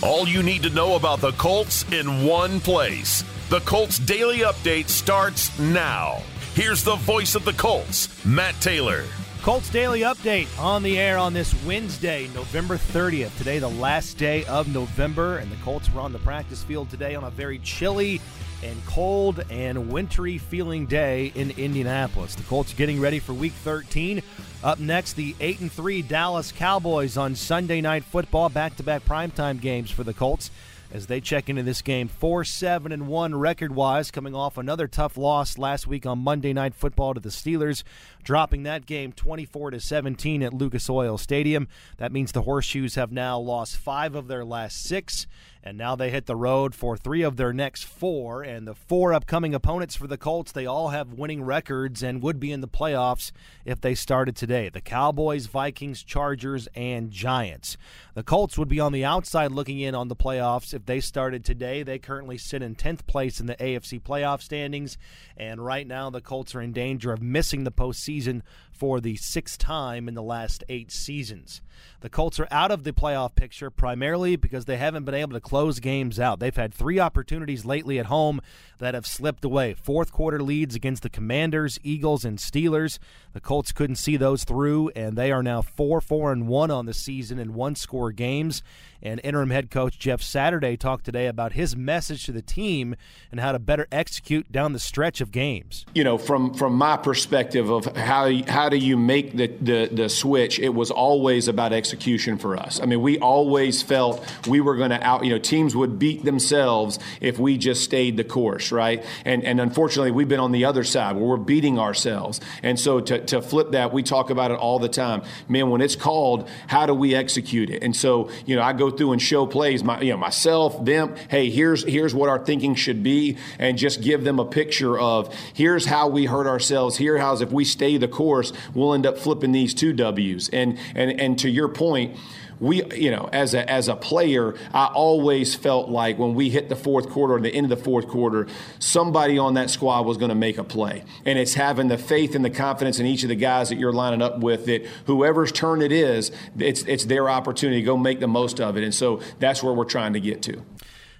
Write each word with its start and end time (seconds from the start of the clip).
All 0.00 0.28
you 0.28 0.44
need 0.44 0.62
to 0.62 0.70
know 0.70 0.94
about 0.94 1.20
the 1.20 1.32
Colts 1.32 1.84
in 1.90 2.24
one 2.24 2.60
place. 2.60 3.24
The 3.48 3.58
Colts 3.60 3.98
Daily 3.98 4.38
Update 4.38 4.88
starts 4.88 5.58
now. 5.58 6.22
Here's 6.54 6.84
the 6.84 6.94
voice 6.94 7.34
of 7.34 7.44
the 7.44 7.52
Colts, 7.54 8.24
Matt 8.24 8.54
Taylor. 8.60 9.02
Colts 9.42 9.68
Daily 9.70 10.02
Update 10.02 10.46
on 10.56 10.84
the 10.84 11.00
air 11.00 11.18
on 11.18 11.32
this 11.32 11.52
Wednesday, 11.64 12.28
November 12.32 12.76
30th. 12.76 13.36
Today, 13.38 13.58
the 13.58 13.68
last 13.68 14.18
day 14.18 14.44
of 14.44 14.72
November, 14.72 15.38
and 15.38 15.50
the 15.50 15.56
Colts 15.64 15.92
were 15.92 16.00
on 16.00 16.12
the 16.12 16.20
practice 16.20 16.62
field 16.62 16.90
today 16.90 17.16
on 17.16 17.24
a 17.24 17.30
very 17.30 17.58
chilly 17.58 18.20
and 18.62 18.84
cold 18.86 19.44
and 19.50 19.90
wintry 19.90 20.38
feeling 20.38 20.86
day 20.86 21.32
in 21.34 21.50
Indianapolis. 21.52 22.36
The 22.36 22.44
Colts 22.44 22.72
getting 22.72 23.00
ready 23.00 23.18
for 23.18 23.32
week 23.32 23.52
13. 23.64 24.22
Up 24.64 24.80
next, 24.80 25.12
the 25.12 25.36
8 25.38 25.60
and 25.60 25.72
3 25.72 26.02
Dallas 26.02 26.50
Cowboys 26.50 27.16
on 27.16 27.36
Sunday 27.36 27.80
Night 27.80 28.02
Football, 28.02 28.48
back 28.48 28.74
to 28.76 28.82
back 28.82 29.04
primetime 29.04 29.60
games 29.60 29.88
for 29.88 30.02
the 30.02 30.12
Colts 30.12 30.50
as 30.90 31.06
they 31.06 31.20
check 31.20 31.48
into 31.48 31.62
this 31.62 31.82
game 31.82 32.08
4 32.08 32.44
7 32.44 32.90
and 32.90 33.06
1 33.06 33.34
record 33.36 33.74
wise, 33.74 34.10
coming 34.10 34.34
off 34.34 34.58
another 34.58 34.88
tough 34.88 35.16
loss 35.16 35.58
last 35.58 35.86
week 35.86 36.06
on 36.06 36.18
Monday 36.18 36.52
Night 36.52 36.74
Football 36.74 37.14
to 37.14 37.20
the 37.20 37.28
Steelers, 37.28 37.84
dropping 38.24 38.64
that 38.64 38.84
game 38.84 39.12
24 39.12 39.72
to 39.72 39.80
17 39.80 40.42
at 40.42 40.54
Lucas 40.54 40.90
Oil 40.90 41.18
Stadium. 41.18 41.68
That 41.98 42.10
means 42.10 42.32
the 42.32 42.42
Horseshoes 42.42 42.96
have 42.96 43.12
now 43.12 43.38
lost 43.38 43.76
five 43.76 44.16
of 44.16 44.26
their 44.26 44.44
last 44.44 44.82
six 44.82 45.28
and 45.68 45.76
now 45.76 45.94
they 45.94 46.08
hit 46.08 46.24
the 46.24 46.34
road 46.34 46.74
for 46.74 46.96
three 46.96 47.20
of 47.20 47.36
their 47.36 47.52
next 47.52 47.82
four. 47.82 48.42
And 48.42 48.66
the 48.66 48.74
four 48.74 49.12
upcoming 49.12 49.54
opponents 49.54 49.94
for 49.94 50.06
the 50.06 50.16
Colts, 50.16 50.50
they 50.50 50.64
all 50.64 50.88
have 50.88 51.12
winning 51.12 51.42
records 51.42 52.02
and 52.02 52.22
would 52.22 52.40
be 52.40 52.52
in 52.52 52.62
the 52.62 52.68
playoffs 52.68 53.32
if 53.66 53.78
they 53.78 53.94
started 53.94 54.34
today. 54.34 54.70
The 54.70 54.80
Cowboys, 54.80 55.44
Vikings, 55.44 56.02
Chargers, 56.02 56.68
and 56.74 57.10
Giants. 57.10 57.76
The 58.14 58.22
Colts 58.22 58.56
would 58.56 58.68
be 58.68 58.80
on 58.80 58.92
the 58.92 59.04
outside 59.04 59.52
looking 59.52 59.78
in 59.78 59.94
on 59.94 60.08
the 60.08 60.16
playoffs 60.16 60.72
if 60.72 60.86
they 60.86 61.00
started 61.00 61.44
today. 61.44 61.82
They 61.82 61.98
currently 61.98 62.38
sit 62.38 62.62
in 62.62 62.74
10th 62.74 63.06
place 63.06 63.38
in 63.38 63.44
the 63.44 63.56
AFC 63.56 64.00
playoff 64.00 64.40
standings. 64.40 64.96
And 65.36 65.62
right 65.62 65.86
now, 65.86 66.08
the 66.08 66.22
Colts 66.22 66.54
are 66.54 66.62
in 66.62 66.72
danger 66.72 67.12
of 67.12 67.20
missing 67.20 67.64
the 67.64 67.70
postseason 67.70 68.40
for 68.78 69.00
the 69.00 69.16
sixth 69.16 69.58
time 69.58 70.08
in 70.08 70.14
the 70.14 70.22
last 70.22 70.62
eight 70.68 70.92
seasons. 70.92 71.60
The 72.00 72.08
Colts 72.08 72.38
are 72.38 72.48
out 72.50 72.70
of 72.70 72.84
the 72.84 72.92
playoff 72.92 73.34
picture 73.34 73.70
primarily 73.70 74.36
because 74.36 74.66
they 74.66 74.76
haven't 74.76 75.04
been 75.04 75.14
able 75.14 75.32
to 75.32 75.40
close 75.40 75.80
games 75.80 76.20
out. 76.20 76.38
They've 76.38 76.54
had 76.54 76.72
three 76.72 77.00
opportunities 77.00 77.64
lately 77.64 77.98
at 77.98 78.06
home 78.06 78.40
that 78.78 78.94
have 78.94 79.06
slipped 79.06 79.44
away. 79.44 79.74
Fourth 79.74 80.12
quarter 80.12 80.40
leads 80.40 80.76
against 80.76 81.02
the 81.02 81.10
Commanders, 81.10 81.78
Eagles, 81.82 82.24
and 82.24 82.38
Steelers. 82.38 82.98
The 83.32 83.40
Colts 83.40 83.72
couldn't 83.72 83.96
see 83.96 84.16
those 84.16 84.44
through, 84.44 84.90
and 84.90 85.16
they 85.16 85.32
are 85.32 85.42
now 85.42 85.62
4 85.62 86.00
4 86.00 86.32
and 86.32 86.46
1 86.46 86.70
on 86.70 86.86
the 86.86 86.94
season 86.94 87.38
in 87.38 87.54
one 87.54 87.74
score 87.74 88.12
games. 88.12 88.62
And 89.00 89.20
interim 89.22 89.50
head 89.50 89.70
coach 89.70 89.98
Jeff 89.98 90.22
Saturday 90.22 90.76
talked 90.76 91.04
today 91.04 91.26
about 91.26 91.52
his 91.52 91.76
message 91.76 92.24
to 92.26 92.32
the 92.32 92.42
team 92.42 92.96
and 93.30 93.40
how 93.40 93.52
to 93.52 93.58
better 93.60 93.86
execute 93.92 94.50
down 94.50 94.72
the 94.72 94.80
stretch 94.80 95.20
of 95.20 95.30
games. 95.30 95.86
You 95.94 96.02
know, 96.02 96.18
from 96.18 96.52
from 96.54 96.74
my 96.74 96.96
perspective 96.96 97.70
of 97.70 97.84
how 97.96 98.32
how 98.48 98.67
do 98.68 98.76
you 98.76 98.96
make 98.96 99.36
the, 99.36 99.46
the, 99.46 99.88
the 99.90 100.08
switch, 100.08 100.58
it 100.58 100.70
was 100.70 100.90
always 100.90 101.48
about 101.48 101.72
execution 101.72 102.38
for 102.38 102.56
us. 102.56 102.80
I 102.80 102.86
mean, 102.86 103.00
we 103.02 103.18
always 103.18 103.82
felt 103.82 104.24
we 104.46 104.60
were 104.60 104.76
going 104.76 104.90
to 104.90 105.02
out, 105.02 105.24
you 105.24 105.30
know, 105.30 105.38
teams 105.38 105.74
would 105.74 105.98
beat 105.98 106.24
themselves 106.24 106.98
if 107.20 107.38
we 107.38 107.56
just 107.56 107.82
stayed 107.82 108.16
the 108.16 108.24
course, 108.24 108.72
right? 108.72 109.04
And 109.24 109.44
and 109.44 109.60
unfortunately, 109.60 110.10
we've 110.10 110.28
been 110.28 110.40
on 110.40 110.52
the 110.52 110.64
other 110.64 110.84
side 110.84 111.16
where 111.16 111.24
we're 111.24 111.36
beating 111.36 111.78
ourselves. 111.78 112.40
And 112.62 112.78
so 112.78 113.00
to, 113.00 113.24
to 113.26 113.42
flip 113.42 113.72
that, 113.72 113.92
we 113.92 114.02
talk 114.02 114.30
about 114.30 114.50
it 114.50 114.58
all 114.58 114.78
the 114.78 114.88
time. 114.88 115.22
Man, 115.48 115.70
when 115.70 115.80
it's 115.80 115.96
called, 115.96 116.48
how 116.66 116.86
do 116.86 116.94
we 116.94 117.14
execute 117.14 117.70
it? 117.70 117.82
And 117.82 117.94
so, 117.94 118.30
you 118.46 118.56
know, 118.56 118.62
I 118.62 118.72
go 118.72 118.90
through 118.90 119.12
and 119.12 119.22
show 119.22 119.46
plays, 119.46 119.82
my, 119.82 120.00
you 120.00 120.10
know, 120.10 120.16
myself, 120.16 120.84
them. 120.84 121.16
Hey, 121.30 121.50
here's 121.50 121.84
here's 121.84 122.14
what 122.14 122.28
our 122.28 122.44
thinking 122.44 122.74
should 122.74 123.02
be, 123.02 123.38
and 123.58 123.78
just 123.78 124.02
give 124.02 124.24
them 124.24 124.38
a 124.38 124.44
picture 124.44 124.98
of 124.98 125.34
here's 125.54 125.86
how 125.86 126.08
we 126.08 126.26
hurt 126.26 126.46
ourselves. 126.46 126.96
Here, 126.96 127.18
how's 127.18 127.40
if 127.40 127.50
we 127.50 127.64
stay 127.64 127.96
the 127.96 128.08
course, 128.08 128.52
we'll 128.74 128.94
end 128.94 129.06
up 129.06 129.18
flipping 129.18 129.52
these 129.52 129.74
two 129.74 129.92
W's. 129.92 130.48
And 130.50 130.78
and 130.94 131.20
and 131.20 131.38
to 131.40 131.50
your 131.50 131.68
point 131.68 132.16
we, 132.60 132.84
you 132.94 133.10
know, 133.10 133.28
as 133.32 133.54
a, 133.54 133.68
as 133.70 133.88
a 133.88 133.96
player, 133.96 134.54
I 134.72 134.86
always 134.86 135.54
felt 135.54 135.88
like 135.88 136.18
when 136.18 136.34
we 136.34 136.50
hit 136.50 136.68
the 136.68 136.76
fourth 136.76 137.08
quarter 137.08 137.34
or 137.34 137.40
the 137.40 137.52
end 137.52 137.70
of 137.70 137.78
the 137.78 137.84
fourth 137.84 138.08
quarter, 138.08 138.46
somebody 138.78 139.38
on 139.38 139.54
that 139.54 139.70
squad 139.70 140.02
was 140.02 140.16
going 140.16 140.30
to 140.30 140.34
make 140.34 140.58
a 140.58 140.64
play. 140.64 141.04
And 141.24 141.38
it's 141.38 141.54
having 141.54 141.88
the 141.88 141.98
faith 141.98 142.34
and 142.34 142.44
the 142.44 142.50
confidence 142.50 142.98
in 142.98 143.06
each 143.06 143.22
of 143.22 143.28
the 143.28 143.36
guys 143.36 143.68
that 143.68 143.78
you're 143.78 143.92
lining 143.92 144.22
up 144.22 144.40
with 144.40 144.66
that 144.66 144.84
whoever's 145.06 145.52
turn 145.52 145.82
it 145.82 145.92
is, 145.92 146.32
it's, 146.58 146.82
it's 146.82 147.04
their 147.04 147.28
opportunity 147.28 147.80
to 147.80 147.86
go 147.86 147.96
make 147.96 148.20
the 148.20 148.28
most 148.28 148.60
of 148.60 148.76
it. 148.76 148.82
And 148.82 148.94
so 148.94 149.20
that's 149.38 149.62
where 149.62 149.72
we're 149.72 149.84
trying 149.84 150.14
to 150.14 150.20
get 150.20 150.42
to. 150.42 150.62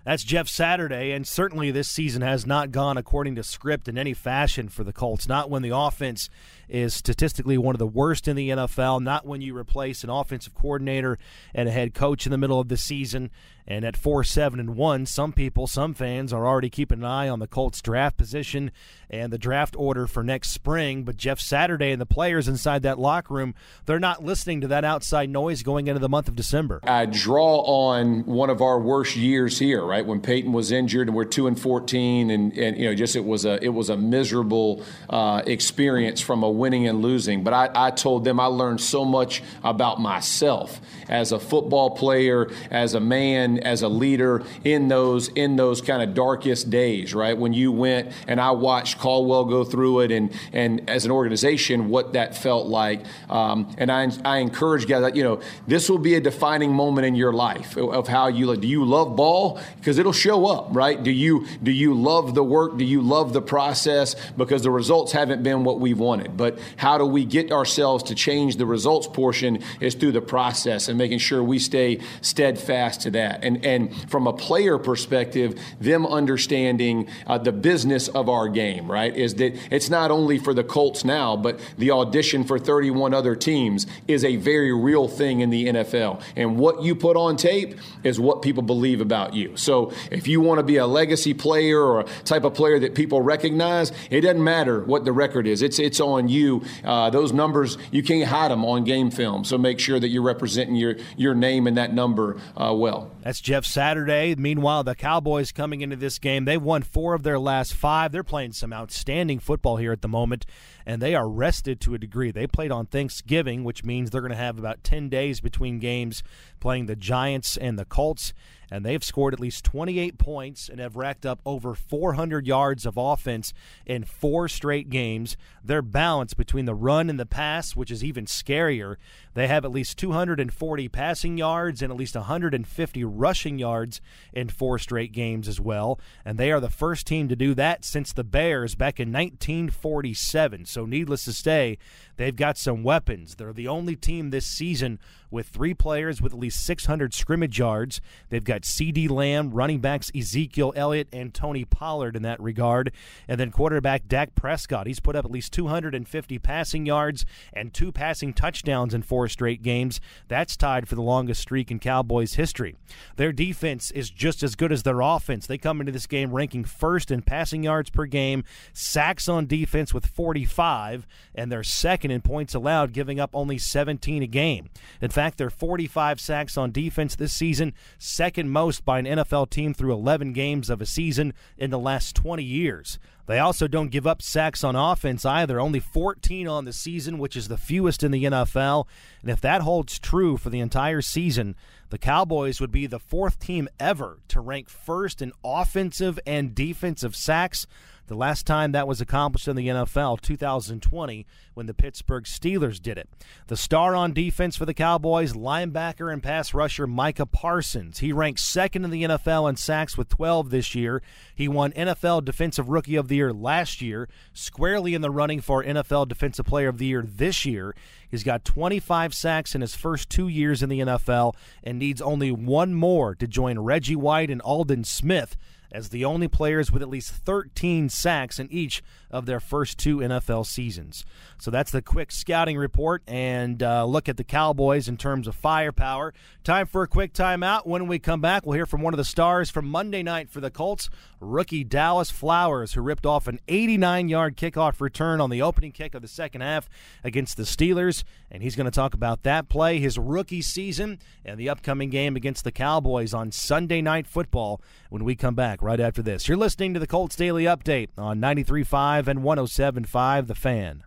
That's 0.04 0.24
Jeff 0.24 0.48
Saturday, 0.48 1.10
and 1.10 1.28
certainly 1.28 1.70
this 1.70 1.86
season 1.86 2.22
has 2.22 2.46
not 2.46 2.70
gone 2.70 2.96
according 2.96 3.34
to 3.34 3.42
script 3.42 3.88
in 3.88 3.98
any 3.98 4.14
fashion 4.14 4.70
for 4.70 4.82
the 4.82 4.92
Colts. 4.92 5.28
Not 5.28 5.50
when 5.50 5.60
the 5.60 5.76
offense 5.76 6.30
is 6.68 6.94
statistically 6.94 7.58
one 7.58 7.74
of 7.74 7.78
the 7.78 7.86
worst 7.86 8.28
in 8.28 8.36
the 8.36 8.50
NFL, 8.50 9.02
not 9.02 9.26
when 9.26 9.40
you 9.40 9.56
replace 9.56 10.04
an 10.04 10.10
offensive 10.10 10.54
coordinator 10.54 11.18
and 11.54 11.68
a 11.68 11.72
head 11.72 11.94
coach 11.94 12.26
in 12.26 12.32
the 12.32 12.38
middle 12.38 12.60
of 12.60 12.68
the 12.68 12.76
season. 12.76 13.30
And 13.70 13.84
at 13.84 13.98
4 13.98 14.24
7 14.24 14.58
and 14.58 14.76
1, 14.76 15.04
some 15.04 15.34
people, 15.34 15.66
some 15.66 15.92
fans 15.92 16.32
are 16.32 16.46
already 16.46 16.70
keeping 16.70 17.00
an 17.00 17.04
eye 17.04 17.28
on 17.28 17.38
the 17.38 17.46
Colts 17.46 17.82
draft 17.82 18.16
position 18.16 18.70
and 19.10 19.30
the 19.30 19.36
draft 19.36 19.76
order 19.76 20.06
for 20.06 20.24
next 20.24 20.50
spring. 20.50 21.04
But 21.04 21.18
Jeff 21.18 21.38
Saturday 21.38 21.90
and 21.90 22.00
the 22.00 22.06
players 22.06 22.48
inside 22.48 22.82
that 22.82 22.98
locker 22.98 23.34
room, 23.34 23.54
they're 23.84 23.98
not 23.98 24.24
listening 24.24 24.62
to 24.62 24.68
that 24.68 24.86
outside 24.86 25.28
noise 25.28 25.62
going 25.62 25.86
into 25.86 26.00
the 26.00 26.08
month 26.08 26.28
of 26.28 26.34
December. 26.34 26.80
I 26.84 27.04
draw 27.04 27.58
on 27.60 28.24
one 28.24 28.48
of 28.48 28.62
our 28.62 28.80
worst 28.80 29.16
years 29.16 29.58
here, 29.58 29.84
right? 29.84 30.06
When 30.06 30.22
Peyton 30.22 30.54
was 30.54 30.72
injured 30.72 31.08
and 31.08 31.14
we're 31.14 31.26
2 31.26 31.46
and 31.46 31.60
14 31.60 32.30
and, 32.30 32.56
and 32.56 32.78
you 32.78 32.86
know, 32.86 32.94
just 32.94 33.16
it 33.16 33.24
was 33.24 33.44
a 33.44 33.62
it 33.62 33.74
was 33.74 33.90
a 33.90 33.98
miserable 33.98 34.82
uh, 35.10 35.42
experience 35.46 36.22
from 36.22 36.42
a 36.42 36.50
winning 36.58 36.86
and 36.86 37.00
losing. 37.02 37.44
But 37.44 37.54
I, 37.54 37.70
I 37.74 37.90
told 37.90 38.24
them 38.24 38.40
I 38.40 38.46
learned 38.46 38.80
so 38.80 39.04
much 39.04 39.42
about 39.62 40.00
myself 40.00 40.80
as 41.08 41.32
a 41.32 41.38
football 41.38 41.90
player, 41.90 42.50
as 42.70 42.94
a 42.94 43.00
man, 43.00 43.58
as 43.58 43.82
a 43.82 43.88
leader 43.88 44.42
in 44.64 44.88
those 44.88 45.28
in 45.28 45.56
those 45.56 45.80
kind 45.80 46.02
of 46.02 46.14
darkest 46.14 46.70
days, 46.70 47.14
right? 47.14 47.36
When 47.36 47.52
you 47.52 47.72
went 47.72 48.12
and 48.26 48.40
I 48.40 48.50
watched 48.50 48.98
Caldwell 48.98 49.46
go 49.46 49.64
through 49.64 50.00
it, 50.00 50.12
and 50.12 50.32
and 50.52 50.88
as 50.88 51.04
an 51.04 51.10
organization, 51.10 51.88
what 51.88 52.12
that 52.12 52.36
felt 52.36 52.66
like. 52.66 53.04
Um, 53.28 53.74
and 53.78 53.90
I, 53.90 54.10
I 54.24 54.38
encourage 54.38 54.86
guys 54.86 55.02
that 55.02 55.16
you 55.16 55.22
know 55.22 55.40
this 55.66 55.88
will 55.88 55.98
be 55.98 56.14
a 56.14 56.20
defining 56.20 56.72
moment 56.72 57.06
in 57.06 57.14
your 57.14 57.32
life 57.32 57.76
of 57.76 58.08
how 58.08 58.28
you 58.28 58.56
do 58.56 58.66
you 58.66 58.84
love 58.84 59.16
ball 59.16 59.60
because 59.76 59.98
it'll 59.98 60.12
show 60.12 60.46
up, 60.46 60.68
right? 60.70 61.02
Do 61.02 61.10
you 61.10 61.46
do 61.62 61.70
you 61.70 61.94
love 61.94 62.34
the 62.34 62.44
work? 62.44 62.76
Do 62.76 62.84
you 62.84 63.02
love 63.02 63.32
the 63.32 63.42
process? 63.42 64.14
Because 64.36 64.62
the 64.62 64.70
results 64.70 65.12
haven't 65.12 65.42
been 65.42 65.64
what 65.64 65.80
we've 65.80 65.98
wanted, 65.98 66.36
but 66.36 66.47
how 66.76 66.98
do 66.98 67.04
we 67.04 67.24
get 67.24 67.50
ourselves 67.52 68.04
to 68.04 68.14
change 68.14 68.56
the 68.56 68.66
results 68.66 69.06
portion 69.06 69.62
is 69.80 69.94
through 69.94 70.12
the 70.12 70.20
process 70.20 70.88
and 70.88 70.96
making 70.96 71.18
sure 71.18 71.42
we 71.42 71.58
stay 71.58 72.00
steadfast 72.20 73.02
to 73.02 73.10
that 73.10 73.42
and, 73.42 73.64
and 73.64 74.10
from 74.10 74.26
a 74.26 74.32
player 74.32 74.78
perspective, 74.78 75.58
them 75.80 76.06
understanding 76.06 77.08
uh, 77.26 77.38
the 77.38 77.52
business 77.52 78.08
of 78.08 78.28
our 78.28 78.48
game, 78.48 78.90
right? 78.90 79.14
Is 79.16 79.34
that 79.36 79.56
it's 79.72 79.90
not 79.90 80.10
only 80.10 80.38
for 80.38 80.54
the 80.54 80.64
Colts 80.64 81.04
now, 81.04 81.36
but 81.36 81.58
the 81.78 81.90
audition 81.90 82.44
for 82.44 82.58
31 82.58 83.14
other 83.14 83.34
teams 83.34 83.86
is 84.06 84.24
a 84.24 84.36
very 84.36 84.72
real 84.72 85.08
thing 85.08 85.40
in 85.40 85.50
the 85.50 85.66
NFL. 85.66 86.22
And 86.36 86.58
what 86.58 86.82
you 86.82 86.94
put 86.94 87.16
on 87.16 87.36
tape 87.36 87.76
is 88.04 88.20
what 88.20 88.42
people 88.42 88.62
believe 88.62 89.00
about 89.00 89.34
you. 89.34 89.56
So 89.56 89.92
if 90.10 90.28
you 90.28 90.40
want 90.40 90.58
to 90.58 90.64
be 90.64 90.76
a 90.76 90.86
legacy 90.86 91.34
player 91.34 91.80
or 91.80 92.00
a 92.00 92.04
type 92.24 92.44
of 92.44 92.54
player 92.54 92.78
that 92.80 92.94
people 92.94 93.22
recognize, 93.22 93.92
it 94.10 94.22
doesn't 94.22 94.42
matter 94.42 94.82
what 94.84 95.04
the 95.04 95.12
record 95.12 95.46
is. 95.46 95.62
It's 95.62 95.78
it's 95.78 96.00
on 96.00 96.28
you. 96.28 96.37
Uh, 96.84 97.10
those 97.10 97.32
numbers 97.32 97.78
you 97.90 98.02
can't 98.02 98.28
hide 98.28 98.50
them 98.50 98.64
on 98.64 98.84
game 98.84 99.10
film. 99.10 99.44
So 99.44 99.58
make 99.58 99.78
sure 99.78 99.98
that 99.98 100.08
you're 100.08 100.22
representing 100.22 100.76
your 100.76 100.96
your 101.16 101.34
name 101.34 101.66
and 101.66 101.76
that 101.76 101.92
number 101.92 102.40
uh, 102.56 102.74
well. 102.74 103.10
That's 103.22 103.40
Jeff 103.40 103.64
Saturday. 103.64 104.34
Meanwhile, 104.36 104.84
the 104.84 104.94
Cowboys 104.94 105.52
coming 105.52 105.80
into 105.80 105.96
this 105.96 106.18
game, 106.18 106.44
they've 106.44 106.62
won 106.62 106.82
four 106.82 107.14
of 107.14 107.22
their 107.22 107.38
last 107.38 107.74
five. 107.74 108.12
They're 108.12 108.24
playing 108.24 108.52
some 108.52 108.72
outstanding 108.72 109.38
football 109.38 109.76
here 109.76 109.92
at 109.92 110.02
the 110.02 110.08
moment, 110.08 110.46
and 110.86 111.02
they 111.02 111.14
are 111.14 111.28
rested 111.28 111.80
to 111.82 111.94
a 111.94 111.98
degree. 111.98 112.30
They 112.30 112.46
played 112.46 112.72
on 112.72 112.86
Thanksgiving, 112.86 113.64
which 113.64 113.84
means 113.84 114.10
they're 114.10 114.20
going 114.20 114.30
to 114.30 114.36
have 114.36 114.58
about 114.58 114.82
10 114.82 115.08
days 115.08 115.40
between 115.40 115.78
games 115.78 116.22
playing 116.60 116.86
the 116.86 116.96
Giants 116.96 117.56
and 117.56 117.78
the 117.78 117.84
Colts 117.84 118.32
and 118.70 118.84
they've 118.84 119.04
scored 119.04 119.34
at 119.34 119.40
least 119.40 119.64
28 119.64 120.18
points 120.18 120.68
and 120.68 120.78
have 120.78 120.96
racked 120.96 121.24
up 121.24 121.40
over 121.46 121.74
400 121.74 122.46
yards 122.46 122.84
of 122.84 122.96
offense 122.96 123.54
in 123.86 124.04
four 124.04 124.48
straight 124.48 124.90
games. 124.90 125.36
Their 125.64 125.82
balance 125.82 126.34
between 126.34 126.66
the 126.66 126.74
run 126.74 127.08
and 127.08 127.18
the 127.18 127.26
pass, 127.26 127.74
which 127.74 127.90
is 127.90 128.04
even 128.04 128.26
scarier. 128.26 128.96
They 129.34 129.46
have 129.46 129.64
at 129.64 129.70
least 129.70 129.98
240 129.98 130.88
passing 130.88 131.38
yards 131.38 131.80
and 131.80 131.90
at 131.90 131.98
least 131.98 132.14
150 132.14 133.04
rushing 133.04 133.58
yards 133.58 134.00
in 134.32 134.48
four 134.48 134.78
straight 134.78 135.12
games 135.12 135.48
as 135.48 135.60
well. 135.60 135.98
And 136.24 136.38
they 136.38 136.52
are 136.52 136.60
the 136.60 136.68
first 136.68 137.06
team 137.06 137.28
to 137.28 137.36
do 137.36 137.54
that 137.54 137.84
since 137.84 138.12
the 138.12 138.24
Bears 138.24 138.74
back 138.74 139.00
in 139.00 139.08
1947. 139.12 140.66
So, 140.66 140.84
needless 140.84 141.24
to 141.24 141.32
say, 141.32 141.78
they've 142.16 142.36
got 142.36 142.58
some 142.58 142.82
weapons. 142.82 143.36
They're 143.36 143.52
the 143.52 143.68
only 143.68 143.96
team 143.96 144.30
this 144.30 144.46
season 144.46 144.98
with 145.30 145.46
three 145.46 145.74
players 145.74 146.20
with 146.22 146.32
at 146.32 146.38
least 146.38 146.64
600 146.64 147.14
scrimmage 147.14 147.58
yards. 147.58 148.00
They've 148.28 148.44
got 148.44 148.62
CeeDee 148.62 149.10
Lamb, 149.10 149.50
running 149.50 149.80
backs 149.80 150.10
Ezekiel 150.14 150.72
Elliott, 150.76 151.08
and 151.12 151.34
Tony 151.34 151.64
Pollard 151.64 152.16
in 152.16 152.22
that 152.22 152.40
regard. 152.40 152.92
And 153.26 153.38
then 153.38 153.50
quarterback 153.50 154.08
Dak 154.08 154.34
Prescott. 154.34 154.86
He's 154.86 155.00
put 155.00 155.16
up 155.16 155.24
at 155.24 155.30
least 155.30 155.52
250 155.52 156.38
passing 156.38 156.86
yards 156.86 157.24
and 157.52 157.72
two 157.72 157.92
passing 157.92 158.32
touchdowns 158.32 158.94
in 158.94 159.02
four 159.02 159.28
straight 159.28 159.62
games. 159.62 160.00
That's 160.28 160.56
tied 160.56 160.88
for 160.88 160.94
the 160.94 161.02
longest 161.02 161.40
streak 161.40 161.70
in 161.70 161.78
Cowboys 161.78 162.34
history. 162.34 162.76
Their 163.16 163.32
defense 163.32 163.90
is 163.90 164.10
just 164.10 164.42
as 164.42 164.54
good 164.54 164.72
as 164.72 164.82
their 164.82 165.00
offense. 165.00 165.46
They 165.46 165.58
come 165.58 165.80
into 165.80 165.92
this 165.92 166.06
game 166.06 166.32
ranking 166.32 166.64
first 166.64 167.10
in 167.10 167.22
passing 167.22 167.62
yards 167.62 167.90
per 167.90 168.06
game, 168.06 168.44
sacks 168.72 169.28
on 169.28 169.46
defense 169.46 169.92
with 169.92 170.06
45, 170.06 171.06
and 171.34 171.50
they're 171.50 171.62
second 171.62 172.10
in 172.10 172.20
points 172.20 172.54
allowed, 172.54 172.92
giving 172.92 173.20
up 173.20 173.30
only 173.34 173.58
17 173.58 174.22
a 174.22 174.26
game. 174.26 174.68
In 175.00 175.10
fact, 175.18 175.38
they're 175.38 175.50
45 175.50 176.20
sacks 176.20 176.56
on 176.56 176.70
defense 176.70 177.16
this 177.16 177.32
season, 177.32 177.74
second 177.98 178.50
most 178.50 178.84
by 178.84 179.00
an 179.00 179.04
NFL 179.04 179.50
team 179.50 179.74
through 179.74 179.92
11 179.92 180.32
games 180.32 180.70
of 180.70 180.80
a 180.80 180.86
season 180.86 181.34
in 181.56 181.70
the 181.70 181.78
last 181.78 182.14
20 182.14 182.44
years. 182.44 183.00
They 183.26 183.40
also 183.40 183.66
don't 183.66 183.90
give 183.90 184.06
up 184.06 184.22
sacks 184.22 184.62
on 184.62 184.76
offense 184.76 185.26
either, 185.26 185.58
only 185.58 185.80
14 185.80 186.46
on 186.46 186.66
the 186.66 186.72
season, 186.72 187.18
which 187.18 187.36
is 187.36 187.48
the 187.48 187.58
fewest 187.58 188.04
in 188.04 188.12
the 188.12 188.24
NFL. 188.24 188.86
And 189.20 189.30
if 189.30 189.40
that 189.40 189.62
holds 189.62 189.98
true 189.98 190.36
for 190.36 190.50
the 190.50 190.60
entire 190.60 191.02
season, 191.02 191.56
the 191.90 191.98
Cowboys 191.98 192.60
would 192.60 192.70
be 192.70 192.86
the 192.86 193.00
fourth 193.00 193.40
team 193.40 193.68
ever 193.80 194.20
to 194.28 194.40
rank 194.40 194.68
first 194.68 195.20
in 195.20 195.32
offensive 195.44 196.20
and 196.28 196.54
defensive 196.54 197.16
sacks. 197.16 197.66
The 198.08 198.16
last 198.16 198.46
time 198.46 198.72
that 198.72 198.88
was 198.88 199.02
accomplished 199.02 199.48
in 199.48 199.54
the 199.54 199.68
NFL, 199.68 200.22
2020, 200.22 201.26
when 201.52 201.66
the 201.66 201.74
Pittsburgh 201.74 202.24
Steelers 202.24 202.80
did 202.80 202.96
it. 202.96 203.06
The 203.48 203.56
star 203.56 203.94
on 203.94 204.14
defense 204.14 204.56
for 204.56 204.64
the 204.64 204.72
Cowboys, 204.72 205.34
linebacker 205.34 206.10
and 206.10 206.22
pass 206.22 206.54
rusher 206.54 206.86
Micah 206.86 207.26
Parsons. 207.26 207.98
He 207.98 208.10
ranks 208.10 208.42
second 208.42 208.86
in 208.86 208.90
the 208.90 209.02
NFL 209.04 209.50
in 209.50 209.56
sacks 209.56 209.98
with 209.98 210.08
12 210.08 210.48
this 210.48 210.74
year. 210.74 211.02
He 211.34 211.48
won 211.48 211.72
NFL 211.72 212.24
Defensive 212.24 212.70
Rookie 212.70 212.96
of 212.96 213.08
the 213.08 213.16
Year 213.16 213.30
last 213.30 213.82
year, 213.82 214.08
squarely 214.32 214.94
in 214.94 215.02
the 215.02 215.10
running 215.10 215.42
for 215.42 215.62
NFL 215.62 216.08
Defensive 216.08 216.46
Player 216.46 216.68
of 216.68 216.78
the 216.78 216.86
Year 216.86 217.04
this 217.06 217.44
year. 217.44 217.74
He's 218.10 218.24
got 218.24 218.42
25 218.42 219.12
sacks 219.12 219.54
in 219.54 219.60
his 219.60 219.74
first 219.74 220.08
two 220.08 220.28
years 220.28 220.62
in 220.62 220.70
the 220.70 220.80
NFL 220.80 221.34
and 221.62 221.78
needs 221.78 222.00
only 222.00 222.32
one 222.32 222.72
more 222.72 223.14
to 223.16 223.26
join 223.26 223.58
Reggie 223.58 223.96
White 223.96 224.30
and 224.30 224.40
Aldon 224.40 224.84
Smith 224.84 225.36
as 225.70 225.88
the 225.88 226.04
only 226.04 226.28
players 226.28 226.70
with 226.70 226.82
at 226.82 226.88
least 226.88 227.12
13 227.12 227.88
sacks 227.88 228.38
in 228.38 228.50
each 228.50 228.82
of 229.10 229.26
their 229.26 229.40
first 229.40 229.78
two 229.78 229.98
NFL 229.98 230.46
seasons. 230.46 231.04
So 231.40 231.52
that's 231.52 231.70
the 231.70 231.80
quick 231.80 232.10
scouting 232.10 232.58
report 232.58 233.02
and 233.06 233.62
uh, 233.62 233.84
look 233.84 234.08
at 234.08 234.16
the 234.16 234.24
Cowboys 234.24 234.88
in 234.88 234.96
terms 234.96 235.28
of 235.28 235.36
firepower. 235.36 236.12
Time 236.42 236.66
for 236.66 236.82
a 236.82 236.88
quick 236.88 237.12
timeout. 237.12 237.64
When 237.64 237.86
we 237.86 238.00
come 238.00 238.20
back, 238.20 238.44
we'll 238.44 238.56
hear 238.56 238.66
from 238.66 238.82
one 238.82 238.92
of 238.92 238.98
the 238.98 239.04
stars 239.04 239.48
from 239.48 239.68
Monday 239.68 240.02
night 240.02 240.30
for 240.30 240.40
the 240.40 240.50
Colts, 240.50 240.90
rookie 241.20 241.62
Dallas 241.62 242.10
Flowers, 242.10 242.72
who 242.72 242.80
ripped 242.80 243.06
off 243.06 243.28
an 243.28 243.38
89 243.46 244.08
yard 244.08 244.36
kickoff 244.36 244.80
return 244.80 245.20
on 245.20 245.30
the 245.30 245.40
opening 245.40 245.70
kick 245.70 245.94
of 245.94 246.02
the 246.02 246.08
second 246.08 246.40
half 246.40 246.68
against 247.04 247.36
the 247.36 247.44
Steelers. 247.44 248.02
And 248.30 248.42
he's 248.42 248.56
going 248.56 248.64
to 248.64 248.70
talk 248.72 248.92
about 248.92 249.22
that 249.22 249.48
play, 249.48 249.78
his 249.78 249.96
rookie 249.96 250.42
season, 250.42 250.98
and 251.24 251.38
the 251.38 251.48
upcoming 251.48 251.88
game 251.88 252.16
against 252.16 252.42
the 252.42 252.52
Cowboys 252.52 253.14
on 253.14 253.30
Sunday 253.30 253.80
Night 253.80 254.08
Football 254.08 254.60
when 254.90 255.04
we 255.04 255.14
come 255.14 255.36
back 255.36 255.62
right 255.62 255.80
after 255.80 256.02
this. 256.02 256.26
You're 256.26 256.36
listening 256.36 256.74
to 256.74 256.80
the 256.80 256.86
Colts 256.88 257.14
Daily 257.14 257.44
Update 257.44 257.90
on 257.96 258.20
93.5 258.20 259.06
and 259.06 259.20
107.5 259.20 260.26
The 260.26 260.34
Fan. 260.34 260.82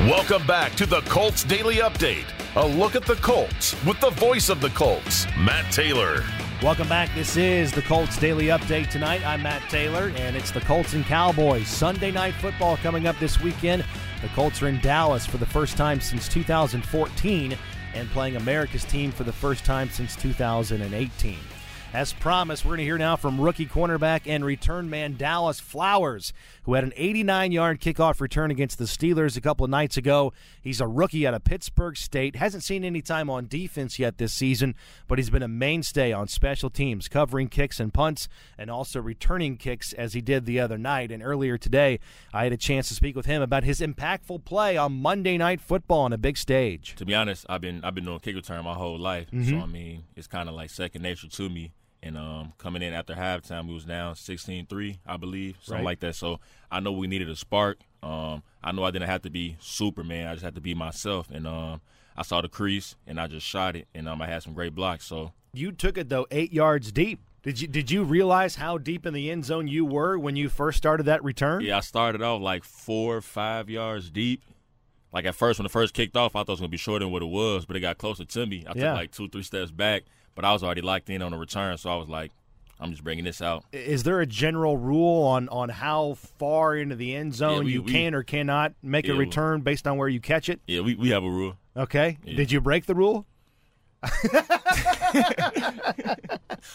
Welcome 0.00 0.46
back 0.46 0.74
to 0.74 0.86
the 0.86 1.00
Colts 1.02 1.44
Daily 1.44 1.76
Update. 1.76 2.26
A 2.56 2.66
look 2.66 2.94
at 2.94 3.06
the 3.06 3.14
Colts 3.14 3.74
with 3.86 3.98
the 4.00 4.10
voice 4.10 4.50
of 4.50 4.60
the 4.60 4.68
Colts, 4.70 5.24
Matt 5.38 5.72
Taylor. 5.72 6.22
Welcome 6.62 6.88
back. 6.88 7.14
This 7.14 7.36
is 7.36 7.72
the 7.72 7.80
Colts 7.80 8.18
Daily 8.18 8.46
Update 8.46 8.90
tonight. 8.90 9.24
I'm 9.24 9.42
Matt 9.42 9.62
Taylor, 9.70 10.12
and 10.16 10.36
it's 10.36 10.50
the 10.50 10.60
Colts 10.60 10.92
and 10.92 11.06
Cowboys. 11.06 11.68
Sunday 11.68 12.10
night 12.10 12.34
football 12.34 12.76
coming 12.78 13.06
up 13.06 13.18
this 13.18 13.40
weekend. 13.40 13.84
The 14.20 14.28
Colts 14.28 14.60
are 14.62 14.68
in 14.68 14.80
Dallas 14.80 15.24
for 15.24 15.38
the 15.38 15.46
first 15.46 15.76
time 15.76 16.00
since 16.00 16.28
2014 16.28 17.56
and 17.94 18.10
playing 18.10 18.36
America's 18.36 18.84
team 18.84 19.10
for 19.10 19.24
the 19.24 19.32
first 19.32 19.64
time 19.64 19.88
since 19.88 20.16
2018. 20.16 21.38
As 21.94 22.12
promised, 22.12 22.64
we're 22.64 22.70
going 22.70 22.78
to 22.78 22.84
hear 22.84 22.98
now 22.98 23.14
from 23.14 23.40
rookie 23.40 23.66
cornerback 23.66 24.22
and 24.26 24.44
return 24.44 24.90
man 24.90 25.16
Dallas 25.16 25.60
Flowers, 25.60 26.32
who 26.64 26.74
had 26.74 26.84
an 26.84 26.92
89 26.96 27.52
yard 27.52 27.80
kickoff 27.80 28.20
return 28.20 28.50
against 28.50 28.78
the 28.78 28.84
Steelers 28.84 29.36
a 29.36 29.40
couple 29.40 29.64
of 29.64 29.70
nights 29.70 29.96
ago. 29.96 30.32
He's 30.60 30.80
a 30.80 30.86
rookie 30.86 31.26
out 31.26 31.34
of 31.34 31.44
Pittsburg 31.44 31.96
State, 31.96 32.36
hasn't 32.36 32.62
seen 32.62 32.84
any 32.84 33.00
time 33.00 33.30
on 33.30 33.46
defense 33.46 33.98
yet 33.98 34.18
this 34.18 34.32
season, 34.32 34.74
but 35.06 35.18
he's 35.18 35.30
been 35.30 35.42
a 35.42 35.48
mainstay 35.48 36.12
on 36.12 36.28
special 36.28 36.70
teams, 36.70 37.08
covering 37.08 37.48
kicks 37.48 37.80
and 37.80 37.92
punts, 37.92 38.28
and 38.58 38.70
also 38.70 39.00
returning 39.00 39.56
kicks 39.56 39.92
as 39.92 40.14
he 40.14 40.20
did 40.20 40.46
the 40.46 40.60
other 40.60 40.78
night. 40.78 41.10
And 41.10 41.22
earlier 41.22 41.58
today, 41.58 42.00
I 42.32 42.44
had 42.44 42.52
a 42.52 42.56
chance 42.56 42.88
to 42.88 42.94
speak 42.94 43.16
with 43.16 43.26
him 43.26 43.42
about 43.42 43.64
his 43.64 43.80
impactful 43.80 44.44
play 44.44 44.76
on 44.76 45.00
Monday 45.00 45.38
Night 45.38 45.60
Football 45.60 46.00
on 46.00 46.12
a 46.12 46.18
big 46.18 46.36
stage. 46.36 46.94
To 46.96 47.04
be 47.04 47.14
honest, 47.14 47.46
I've 47.48 47.60
been 47.60 47.84
I've 47.84 47.94
been 47.94 48.04
doing 48.04 48.20
kick 48.20 48.34
return 48.34 48.64
my 48.64 48.74
whole 48.74 48.98
life, 48.98 49.30
mm-hmm. 49.30 49.50
so 49.50 49.62
I 49.62 49.66
mean 49.66 50.04
it's 50.16 50.26
kind 50.26 50.48
of 50.48 50.54
like 50.54 50.70
second 50.70 51.02
nature 51.02 51.28
to 51.28 51.48
me 51.48 51.72
and 52.04 52.18
um, 52.18 52.52
coming 52.58 52.82
in 52.82 52.92
after 52.92 53.14
halftime, 53.14 53.66
we 53.66 53.72
was 53.72 53.86
down 53.86 54.14
16-3, 54.14 54.98
I 55.06 55.16
believe, 55.16 55.56
something 55.62 55.82
right. 55.82 55.90
like 55.92 56.00
that. 56.00 56.14
So 56.14 56.38
I 56.70 56.80
know 56.80 56.92
we 56.92 57.06
needed 57.06 57.30
a 57.30 57.34
spark. 57.34 57.78
Um, 58.02 58.42
I 58.62 58.72
know 58.72 58.84
I 58.84 58.90
didn't 58.90 59.08
have 59.08 59.22
to 59.22 59.30
be 59.30 59.56
Superman. 59.58 60.28
I 60.28 60.34
just 60.34 60.44
had 60.44 60.54
to 60.54 60.60
be 60.60 60.74
myself. 60.74 61.30
And 61.30 61.46
um, 61.46 61.80
I 62.14 62.22
saw 62.22 62.42
the 62.42 62.48
crease, 62.50 62.94
and 63.06 63.18
I 63.18 63.26
just 63.26 63.46
shot 63.46 63.74
it, 63.74 63.88
and 63.94 64.06
um, 64.06 64.20
I 64.20 64.26
had 64.26 64.42
some 64.42 64.52
great 64.52 64.74
blocks. 64.74 65.06
So 65.06 65.32
you 65.54 65.72
took 65.72 65.96
it 65.96 66.10
though 66.10 66.26
eight 66.30 66.52
yards 66.52 66.92
deep. 66.92 67.20
Did 67.42 67.60
you 67.60 67.68
did 67.68 67.90
you 67.90 68.04
realize 68.04 68.56
how 68.56 68.76
deep 68.76 69.06
in 69.06 69.14
the 69.14 69.30
end 69.30 69.46
zone 69.46 69.66
you 69.66 69.86
were 69.86 70.18
when 70.18 70.36
you 70.36 70.50
first 70.50 70.76
started 70.76 71.04
that 71.04 71.24
return? 71.24 71.62
Yeah, 71.62 71.78
I 71.78 71.80
started 71.80 72.20
off 72.20 72.42
like 72.42 72.64
four 72.64 73.16
or 73.16 73.22
five 73.22 73.70
yards 73.70 74.10
deep. 74.10 74.42
Like 75.10 75.24
at 75.24 75.34
first, 75.34 75.58
when 75.58 75.66
it 75.66 75.72
first 75.72 75.94
kicked 75.94 76.16
off, 76.16 76.36
I 76.36 76.40
thought 76.40 76.48
it 76.48 76.52
was 76.52 76.60
gonna 76.60 76.68
be 76.68 76.76
shorter 76.76 77.04
than 77.04 77.12
what 77.12 77.22
it 77.22 77.26
was, 77.26 77.64
but 77.64 77.76
it 77.76 77.80
got 77.80 77.96
closer 77.96 78.24
to 78.24 78.46
me. 78.46 78.64
I 78.66 78.72
yeah. 78.74 78.90
took 78.90 78.96
like 78.96 79.10
two, 79.12 79.28
three 79.28 79.42
steps 79.42 79.70
back 79.70 80.02
but 80.34 80.44
I 80.44 80.52
was 80.52 80.62
already 80.62 80.80
locked 80.80 81.10
in 81.10 81.22
on 81.22 81.32
the 81.32 81.38
return, 81.38 81.76
so 81.78 81.90
I 81.90 81.96
was 81.96 82.08
like, 82.08 82.32
I'm 82.80 82.90
just 82.90 83.04
bringing 83.04 83.24
this 83.24 83.40
out. 83.40 83.64
Is 83.72 84.02
there 84.02 84.20
a 84.20 84.26
general 84.26 84.76
rule 84.76 85.22
on 85.24 85.48
on 85.48 85.68
how 85.68 86.14
far 86.38 86.76
into 86.76 86.96
the 86.96 87.14
end 87.14 87.34
zone 87.34 87.58
yeah, 87.58 87.64
we, 87.64 87.72
you 87.72 87.82
we, 87.82 87.92
can 87.92 88.14
or 88.14 88.22
cannot 88.22 88.74
make 88.82 89.06
yeah, 89.06 89.14
a 89.14 89.16
return 89.16 89.60
based 89.62 89.86
on 89.86 89.96
where 89.96 90.08
you 90.08 90.20
catch 90.20 90.48
it? 90.48 90.60
Yeah, 90.66 90.80
we, 90.80 90.94
we 90.94 91.10
have 91.10 91.24
a 91.24 91.30
rule. 91.30 91.56
Okay. 91.76 92.18
Yeah. 92.24 92.36
Did 92.36 92.52
you 92.52 92.60
break 92.60 92.86
the 92.86 92.94
rule? 92.94 93.26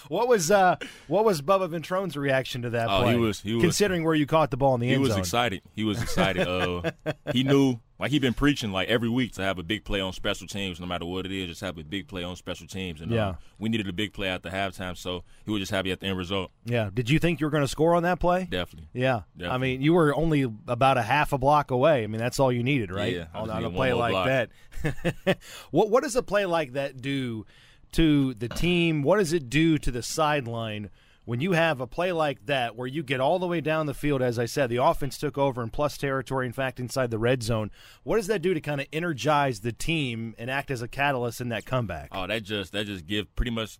what 0.08 0.28
was 0.28 0.50
uh, 0.50 0.78
what 1.08 1.26
was 1.26 1.42
Bubba 1.44 1.70
Ventrone's 1.70 2.18
reaction 2.18 2.64
to 2.64 2.72
that 2.72 2.90
oh, 2.90 3.02
play? 3.04 3.14
He 3.14 3.20
was, 3.20 3.42
he 3.42 3.54
was 3.54 3.62
considering 3.62 4.04
where 4.04 4.16
you 4.16 4.26
caught 4.26 4.50
the 4.50 4.58
ball 4.58 4.74
in 4.76 4.82
the 4.82 4.88
end 4.88 4.96
zone. 4.96 5.04
He 5.04 5.10
was 5.10 5.18
excited. 5.18 5.62
He 5.76 5.84
was 5.84 6.02
excited. 6.02 6.48
uh, 6.48 6.90
he 7.34 7.44
knew 7.44 7.80
like 8.00 8.12
he 8.12 8.20
been 8.20 8.34
preaching 8.34 8.72
like 8.72 8.88
every 8.88 9.10
week 9.10 9.34
to 9.34 9.42
have 9.42 9.60
a 9.60 9.64
big 9.64 9.84
play 9.84 10.00
on 10.00 10.14
special 10.14 10.48
teams, 10.48 10.80
no 10.80 10.86
matter 10.86 11.06
what 11.06 11.26
it 11.26 11.32
is, 11.34 11.50
just 11.50 11.62
have 11.62 11.78
a 11.78 11.84
big 11.84 12.08
play 12.08 12.24
on 12.24 12.36
special 12.38 12.66
teams. 12.66 13.02
And 13.02 13.12
yeah. 13.12 13.30
Um, 13.30 13.38
we 13.60 13.68
needed 13.68 13.90
a 13.90 13.94
big 13.94 14.14
play 14.14 14.30
at 14.30 14.42
the 14.42 14.50
halftime, 14.50 14.98
so 14.98 15.24
he 15.46 15.52
was 15.52 15.60
just 15.60 15.72
happy 15.72 15.92
at 15.92 16.00
the 16.00 16.08
end 16.08 16.18
result. 16.18 16.52
Yeah. 16.64 16.90
Did 16.94 17.10
you 17.10 17.20
think 17.20 17.42
you 17.42 17.46
were 17.46 17.52
going 17.52 17.64
to 17.64 17.68
score 17.68 17.96
on 17.96 18.04
that 18.04 18.20
play? 18.20 18.48
Definitely. 18.50 18.90
Yeah. 18.94 19.22
Definitely. 19.38 19.56
I 19.56 19.58
mean, 19.58 19.82
you 19.82 19.94
were 19.94 20.16
only 20.16 20.44
about 20.44 20.98
a 20.98 21.02
half 21.02 21.34
a 21.34 21.38
block 21.38 21.72
away. 21.72 22.04
I 22.04 22.08
mean, 22.08 22.20
that's 22.20 22.40
all 22.40 22.52
you 22.52 22.64
needed, 22.64 22.90
right? 22.90 23.14
Yeah. 23.14 23.26
On, 23.34 23.50
on 23.50 23.66
a 23.66 23.70
play 23.70 23.92
like 23.92 24.12
block. 24.12 24.28
that. 24.28 25.38
what 25.72 25.90
What 25.90 26.04
does 26.04 26.16
a 26.16 26.24
play 26.24 26.46
like 26.46 26.74
that 26.74 27.02
do 27.02 27.46
to 27.94 28.34
the 28.36 28.48
team? 28.48 29.04
What 29.04 29.18
does 29.18 29.34
it 29.34 29.50
do 29.50 29.78
to 29.78 29.92
the 29.92 30.02
sideline? 30.02 30.90
When 31.30 31.42
you 31.42 31.52
have 31.52 31.80
a 31.80 31.86
play 31.86 32.12
like 32.12 32.44
that 32.48 32.76
where 32.76 32.88
you 32.88 33.04
get 33.04 33.20
all 33.20 33.38
the 33.38 33.46
way 33.46 33.62
down 33.62 33.86
the 33.86 33.94
field, 33.94 34.20
as 34.20 34.40
I 34.40 34.48
said, 34.48 34.68
the 34.72 34.84
offense 34.84 35.16
took 35.16 35.38
over 35.38 35.62
in 35.62 35.70
plus 35.70 35.96
territory, 35.96 36.48
in 36.48 36.54
fact, 36.54 36.80
inside 36.80 37.12
the 37.12 37.20
red 37.20 37.44
zone. 37.44 37.70
What 38.02 38.16
does 38.16 38.26
that 38.26 38.42
do 38.42 38.56
to 38.56 38.60
kind 38.60 38.82
of 38.82 38.88
energize 38.92 39.60
the 39.60 39.72
team 39.72 40.34
and 40.40 40.50
act 40.50 40.72
as 40.72 40.82
a 40.82 40.88
catalyst 40.88 41.40
in 41.40 41.50
that 41.50 41.68
comeback? 41.68 42.10
Oh, 42.12 42.26
that 42.26 42.42
just 42.42 42.72
that 42.72 42.88
just 42.88 43.06
give 43.06 43.36
pretty 43.36 43.52
much 43.52 43.78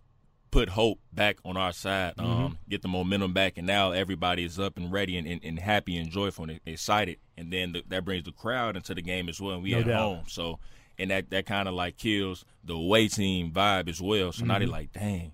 put 0.52 0.68
hope 0.68 1.00
back 1.12 1.38
on 1.44 1.56
our 1.56 1.72
side, 1.72 2.14
mm-hmm. 2.14 2.30
um, 2.30 2.58
get 2.68 2.82
the 2.82 2.88
momentum 2.88 3.32
back, 3.32 3.58
and 3.58 3.66
now 3.66 3.90
everybody 3.90 4.44
is 4.44 4.60
up 4.60 4.76
and 4.76 4.92
ready 4.92 5.18
and, 5.18 5.26
and, 5.26 5.40
and 5.42 5.58
happy 5.58 5.96
and 5.96 6.08
joyful 6.08 6.48
and 6.48 6.60
excited, 6.64 7.16
and 7.36 7.52
then 7.52 7.72
the, 7.72 7.82
that 7.88 8.04
brings 8.04 8.22
the 8.22 8.32
crowd 8.32 8.76
into 8.76 8.94
the 8.94 9.02
game 9.02 9.28
as 9.28 9.40
well. 9.40 9.54
And 9.54 9.64
we 9.64 9.72
no 9.72 9.80
at 9.80 9.86
doubt. 9.86 9.98
home, 9.98 10.24
so 10.28 10.60
and 11.00 11.10
that 11.10 11.30
that 11.30 11.46
kind 11.46 11.66
of 11.66 11.74
like 11.74 11.96
kills 11.96 12.44
the 12.62 12.74
away 12.74 13.08
team 13.08 13.50
vibe 13.50 13.88
as 13.88 14.00
well. 14.00 14.30
So 14.30 14.42
mm-hmm. 14.42 14.46
now 14.46 14.58
they're 14.60 14.68
like, 14.68 14.92
dang 14.92 15.32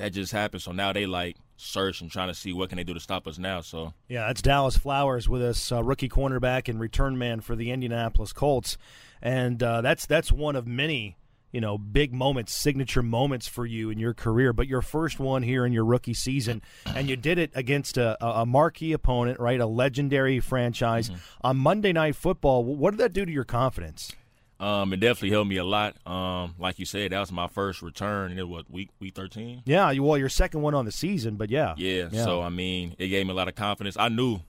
that 0.00 0.12
just 0.12 0.32
happened. 0.32 0.62
So 0.62 0.72
now 0.72 0.92
they 0.92 1.06
like 1.06 1.36
search 1.56 2.00
and 2.00 2.10
trying 2.10 2.28
to 2.28 2.34
see 2.34 2.52
what 2.52 2.70
can 2.70 2.76
they 2.76 2.84
do 2.84 2.94
to 2.94 3.00
stop 3.00 3.26
us 3.26 3.38
now. 3.38 3.60
So 3.60 3.92
yeah, 4.08 4.26
that's 4.26 4.42
Dallas 4.42 4.76
Flowers 4.76 5.28
with 5.28 5.42
us, 5.42 5.70
uh, 5.70 5.84
rookie 5.84 6.08
cornerback 6.08 6.68
and 6.68 6.80
return 6.80 7.18
man 7.18 7.40
for 7.40 7.54
the 7.54 7.70
Indianapolis 7.70 8.32
Colts, 8.32 8.76
and 9.22 9.62
uh, 9.62 9.80
that's 9.82 10.06
that's 10.06 10.32
one 10.32 10.56
of 10.56 10.66
many 10.66 11.16
you 11.52 11.60
know 11.60 11.76
big 11.76 12.12
moments, 12.14 12.52
signature 12.54 13.02
moments 13.02 13.46
for 13.46 13.66
you 13.66 13.90
in 13.90 13.98
your 13.98 14.14
career. 14.14 14.52
But 14.52 14.68
your 14.68 14.82
first 14.82 15.20
one 15.20 15.42
here 15.42 15.66
in 15.66 15.72
your 15.72 15.84
rookie 15.84 16.14
season, 16.14 16.62
and 16.86 17.08
you 17.08 17.16
did 17.16 17.38
it 17.38 17.50
against 17.54 17.98
a, 17.98 18.16
a 18.24 18.46
marquee 18.46 18.92
opponent, 18.92 19.38
right? 19.38 19.60
A 19.60 19.66
legendary 19.66 20.40
franchise 20.40 21.10
mm-hmm. 21.10 21.20
on 21.42 21.56
Monday 21.58 21.92
Night 21.92 22.16
Football. 22.16 22.64
What 22.64 22.92
did 22.92 23.00
that 23.00 23.12
do 23.12 23.24
to 23.26 23.32
your 23.32 23.44
confidence? 23.44 24.12
Um, 24.60 24.92
it 24.92 25.00
definitely 25.00 25.30
helped 25.30 25.48
me 25.48 25.56
a 25.56 25.64
lot. 25.64 25.96
Um, 26.06 26.54
like 26.58 26.78
you 26.78 26.84
said, 26.84 27.12
that 27.12 27.18
was 27.18 27.32
my 27.32 27.48
first 27.48 27.80
return. 27.80 28.36
It 28.38 28.46
was 28.46 28.64
week 28.68 28.90
week 29.00 29.14
thirteen. 29.14 29.62
Yeah, 29.64 29.90
well, 29.98 30.18
your 30.18 30.28
second 30.28 30.60
one 30.62 30.74
on 30.74 30.84
the 30.84 30.92
season, 30.92 31.36
but 31.36 31.50
yeah. 31.50 31.74
yeah, 31.78 32.08
Yeah. 32.12 32.24
So 32.24 32.42
I 32.42 32.50
mean, 32.50 32.94
it 32.98 33.08
gave 33.08 33.24
me 33.26 33.32
a 33.32 33.34
lot 33.34 33.48
of 33.48 33.54
confidence. 33.54 33.96
I 33.98 34.08
knew, 34.08 34.40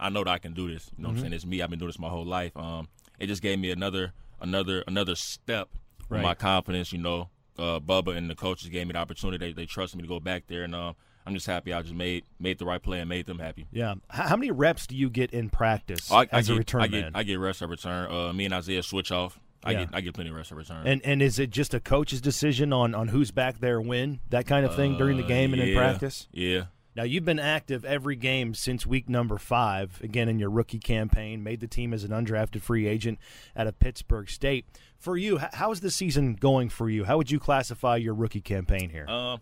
I 0.00 0.08
know 0.10 0.24
that 0.24 0.30
I 0.30 0.38
can 0.38 0.52
do 0.52 0.72
this. 0.72 0.90
You 0.96 1.02
know 1.04 1.08
Mm-hmm. 1.10 1.14
what 1.16 1.18
I'm 1.18 1.20
saying? 1.22 1.32
It's 1.34 1.46
me. 1.46 1.62
I've 1.62 1.70
been 1.70 1.78
doing 1.78 1.90
this 1.90 1.98
my 2.00 2.08
whole 2.08 2.26
life. 2.26 2.56
Um, 2.56 2.88
it 3.20 3.28
just 3.28 3.40
gave 3.40 3.58
me 3.58 3.70
another 3.70 4.12
another 4.40 4.82
another 4.88 5.14
step 5.14 5.68
Right. 6.08 6.22
my 6.22 6.34
confidence. 6.34 6.92
You 6.92 6.98
know, 6.98 7.30
uh, 7.58 7.78
Bubba 7.80 8.16
and 8.16 8.28
the 8.28 8.34
coaches 8.34 8.68
gave 8.68 8.86
me 8.88 8.92
the 8.94 8.98
opportunity. 8.98 9.38
They, 9.46 9.52
they 9.52 9.66
trusted 9.66 9.96
me 9.98 10.02
to 10.02 10.08
go 10.08 10.18
back 10.20 10.48
there, 10.48 10.64
and 10.64 10.74
um, 10.74 10.96
I'm 11.24 11.34
just 11.34 11.46
happy 11.46 11.72
I 11.72 11.82
just 11.82 11.94
made 11.94 12.24
made 12.40 12.58
the 12.58 12.64
right 12.66 12.82
play 12.82 12.98
and 12.98 13.08
made 13.08 13.26
them 13.26 13.38
happy. 13.38 13.68
Yeah. 13.70 13.94
How 14.10 14.34
many 14.36 14.50
reps 14.50 14.88
do 14.88 14.96
you 14.96 15.08
get 15.08 15.30
in 15.30 15.50
practice 15.50 16.10
I, 16.10 16.22
I 16.22 16.28
as 16.32 16.48
get, 16.48 16.54
a 16.54 16.58
return 16.58 16.80
I 16.82 16.88
man? 16.88 17.02
get 17.04 17.10
I 17.14 17.22
get 17.22 17.38
rests 17.38 17.62
of 17.62 17.70
return. 17.70 18.10
Uh, 18.10 18.32
me 18.32 18.44
and 18.44 18.52
Isaiah 18.54 18.82
switch 18.82 19.12
off. 19.12 19.38
I 19.64 19.72
Yeah. 19.72 19.78
get 19.84 19.88
I 19.92 20.00
get 20.00 20.14
plenty 20.14 20.30
of 20.30 20.36
rest 20.36 20.50
of 20.50 20.58
return. 20.58 20.86
and 20.86 21.00
and 21.04 21.22
is 21.22 21.38
it 21.38 21.50
just 21.50 21.72
a 21.74 21.80
coach's 21.80 22.20
decision 22.20 22.72
on 22.72 22.94
on 22.94 23.08
who's 23.08 23.30
back 23.30 23.58
there 23.60 23.80
when 23.80 24.20
that 24.30 24.46
kind 24.46 24.66
of 24.66 24.74
thing 24.76 24.96
during 24.96 25.16
the 25.16 25.24
Uh, 25.24 25.28
game 25.28 25.52
and 25.52 25.62
in 25.62 25.74
practice? 25.76 26.28
Yeah. 26.32 26.64
Now 26.94 27.04
you've 27.04 27.24
been 27.24 27.38
active 27.38 27.84
every 27.86 28.16
game 28.16 28.52
since 28.54 28.86
week 28.86 29.08
number 29.08 29.38
five. 29.38 29.98
Again, 30.02 30.28
in 30.28 30.38
your 30.38 30.50
rookie 30.50 30.78
campaign, 30.78 31.42
made 31.42 31.60
the 31.60 31.66
team 31.66 31.94
as 31.94 32.04
an 32.04 32.10
undrafted 32.10 32.60
free 32.60 32.86
agent 32.86 33.18
out 33.56 33.66
of 33.66 33.78
Pittsburg 33.78 34.28
State. 34.28 34.66
For 34.98 35.16
you, 35.16 35.38
how's 35.54 35.80
the 35.80 35.90
season 35.90 36.34
going 36.34 36.68
for 36.68 36.90
you? 36.90 37.04
How 37.04 37.16
would 37.16 37.30
you 37.30 37.40
classify 37.40 37.96
your 37.96 38.12
rookie 38.14 38.42
campaign 38.42 38.90
here? 38.90 39.06
Um, 39.08 39.40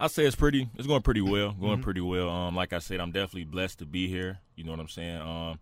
I 0.00 0.06
say 0.06 0.24
it's 0.24 0.34
pretty. 0.34 0.70
It's 0.78 0.86
going 0.86 1.02
pretty 1.02 1.20
well. 1.20 1.52
Going 1.52 1.74
Mm-hmm. 1.74 1.82
pretty 1.82 2.00
well. 2.00 2.30
Um, 2.30 2.56
like 2.56 2.72
I 2.72 2.78
said, 2.78 2.98
I'm 2.98 3.12
definitely 3.12 3.44
blessed 3.44 3.80
to 3.80 3.84
be 3.86 4.08
here. 4.08 4.38
You 4.56 4.64
know 4.64 4.70
what 4.70 4.80
I'm 4.80 4.88
saying? 4.88 5.20
Um, 5.20 5.58